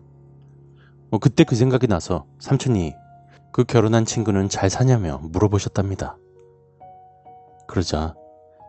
뭐 1.10 1.18
그때 1.18 1.44
그 1.44 1.56
생각이 1.56 1.86
나서 1.86 2.26
삼촌이 2.38 2.94
그 3.52 3.64
결혼한 3.64 4.04
친구는 4.04 4.48
잘 4.48 4.70
사냐며 4.70 5.18
물어보셨답니다. 5.22 6.16
그러자 7.66 8.14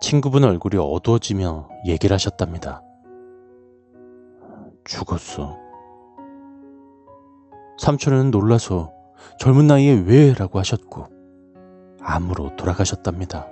친구분 0.01 0.45
얼굴이 0.45 0.77
어두워지며 0.77 1.69
얘기를 1.86 2.13
하셨답니다. 2.13 2.82
죽었어. 4.89 5.60
삼촌은 7.78 8.32
놀라서 8.32 8.91
젊은 9.38 9.67
나이에 9.67 9.93
왜? 9.93 10.34
라고 10.34 10.58
하셨고, 10.58 11.06
암으로 12.02 12.56
돌아가셨답니다. 12.56 13.47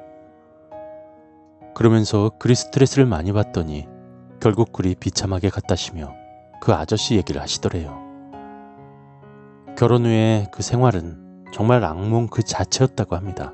그러면서 1.75 2.31
그리 2.39 2.55
스트레스를 2.55 3.05
많이 3.05 3.31
받더니 3.31 3.87
결국 4.39 4.73
그리 4.73 4.95
비참하게 4.95 5.49
갔다시며 5.49 6.11
그 6.59 6.73
아저씨 6.73 7.15
얘기를 7.15 7.39
하시더래요. 7.39 7.95
결혼 9.77 10.05
후에 10.07 10.47
그 10.51 10.63
생활은 10.63 11.45
정말 11.53 11.83
악몽 11.83 12.27
그 12.27 12.41
자체였다고 12.41 13.15
합니다. 13.15 13.53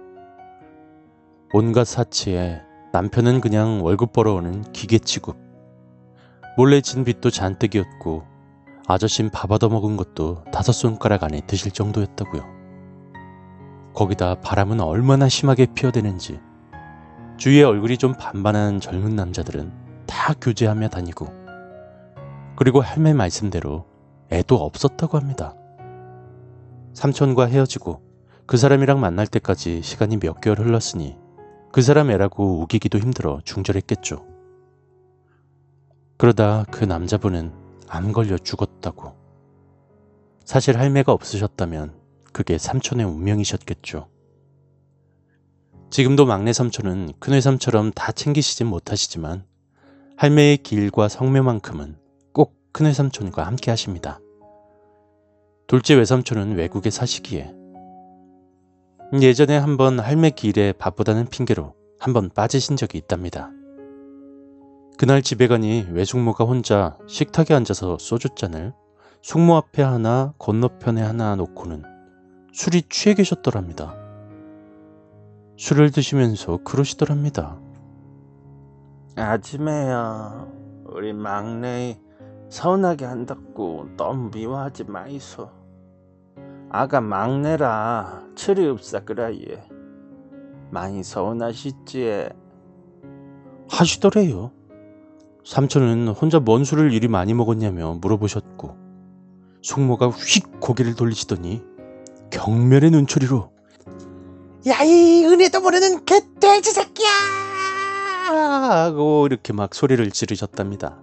온갖 1.54 1.86
사치에 1.86 2.62
남편은 2.93 3.41
그냥 3.41 3.84
월급 3.84 4.13
벌어오는 4.13 4.62
기계 4.72 5.00
취급. 5.00 5.42
몰래 6.55 6.81
진 6.81 7.03
빚도 7.03 7.31
잔뜩이었고 7.31 8.23
아저씨는 8.85 9.31
밥 9.31 9.51
얻어먹은 9.51 9.97
것도 9.97 10.43
다섯 10.51 10.71
손가락 10.71 11.23
안에 11.23 11.41
드실 11.47 11.71
정도였다고요. 11.71 12.43
거기다 13.95 14.35
바람은 14.41 14.79
얼마나 14.79 15.27
심하게 15.29 15.65
피어대는지 15.73 16.39
주위에 17.37 17.63
얼굴이 17.63 17.97
좀 17.97 18.13
반반한 18.13 18.79
젊은 18.79 19.15
남자들은 19.15 19.71
다 20.05 20.33
교제하며 20.39 20.89
다니고 20.89 21.27
그리고 22.55 22.81
할매 22.81 23.13
말씀대로 23.13 23.85
애도 24.31 24.55
없었다고 24.55 25.17
합니다. 25.17 25.55
삼촌과 26.93 27.47
헤어지고 27.47 28.01
그 28.45 28.57
사람이랑 28.57 28.99
만날 28.99 29.25
때까지 29.25 29.81
시간이 29.81 30.17
몇 30.17 30.39
개월 30.39 30.59
흘렀으니 30.59 31.17
그 31.71 31.81
사람 31.81 32.11
애라고 32.11 32.61
우기기도 32.61 32.99
힘들어 32.99 33.41
중절했겠죠. 33.43 34.33
그러다 36.23 36.63
그 36.71 36.86
남자분은 36.86 37.51
암 37.89 38.13
걸려 38.13 38.38
죽었다고. 38.38 39.12
사실 40.45 40.79
할매가 40.79 41.12
없으셨다면 41.12 41.93
그게 42.31 42.57
삼촌의 42.57 43.05
운명이셨겠죠. 43.05 44.07
지금도 45.89 46.25
막내 46.25 46.53
삼촌은 46.53 47.12
큰외 47.19 47.41
삼처럼 47.41 47.91
다 47.91 48.13
챙기시진 48.13 48.67
못하시지만 48.67 49.43
할매의 50.15 50.59
길과 50.59 51.09
성묘만큼은 51.09 51.97
꼭 52.31 52.55
큰외 52.71 52.93
삼촌과 52.93 53.45
함께 53.45 53.69
하십니다. 53.71 54.21
둘째 55.67 55.95
외삼촌은 55.95 56.55
외국에 56.55 56.89
사시기에 56.89 57.53
예전에 59.21 59.57
한번 59.57 59.99
할매 59.99 60.29
길에 60.29 60.71
바쁘다는 60.71 61.25
핑계로 61.25 61.73
한번 61.99 62.29
빠지신 62.29 62.77
적이 62.77 62.99
있답니다. 62.99 63.51
그날 64.97 65.21
집에 65.21 65.47
가니 65.47 65.88
외숙모가 65.91 66.45
혼자 66.45 66.97
식탁에 67.08 67.53
앉아서 67.53 67.97
소주잔을 67.99 68.73
숙모 69.21 69.56
앞에 69.56 69.82
하나 69.82 70.34
건너편에 70.38 71.01
하나 71.01 71.36
놓고는 71.36 71.84
술이 72.53 72.84
취해 72.89 73.15
계셨더랍니다. 73.15 73.95
술을 75.58 75.91
드시면서 75.91 76.58
그러시더랍니다. 76.63 77.60
아침에야 79.15 80.47
우리 80.86 81.13
막내 81.13 81.99
서운하게 82.49 83.06
한다고 83.06 83.88
너무 83.97 84.29
미워하지 84.32 84.84
마이소. 84.86 85.49
아가 86.69 87.01
막내라 87.01 88.23
철이 88.36 88.67
없사 88.67 88.99
그라예. 89.01 89.63
많이 90.69 91.03
서운하시지. 91.03 92.29
하시더래요. 93.69 94.51
삼촌은 95.45 96.08
혼자 96.10 96.39
뭔 96.39 96.63
술을 96.63 96.93
이리 96.93 97.08
많이 97.08 97.34
먹었냐며 97.34 97.97
물어보셨고 98.01 98.77
숙모가 99.62 100.10
휙 100.10 100.60
고개를 100.60 100.95
돌리시더니 100.95 101.62
경멸의 102.32 102.91
눈초리로 102.91 103.51
야이 104.65 105.25
은혜도 105.25 105.60
모르는 105.62 106.06
개돼지 106.06 106.71
새끼야 106.71 107.10
하고 108.29 109.27
이렇게 109.27 109.51
막 109.51 109.75
소리를 109.75 110.10
지르셨답니다. 110.10 111.01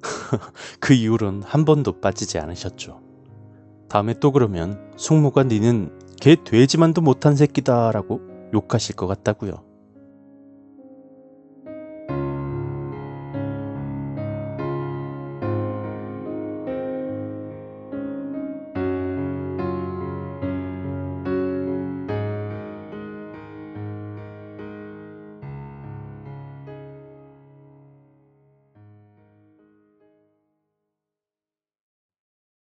그 0.80 0.94
이후론 0.94 1.42
한 1.42 1.66
번도 1.66 2.00
빠지지 2.00 2.38
않으셨죠. 2.38 3.00
다음에 3.88 4.14
또 4.18 4.32
그러면 4.32 4.90
숙모가 4.96 5.42
니는 5.44 5.90
개 6.20 6.36
돼지만도 6.42 7.02
못한 7.02 7.36
새끼다라고 7.36 8.20
욕하실 8.54 8.96
것 8.96 9.06
같다고요. 9.06 9.69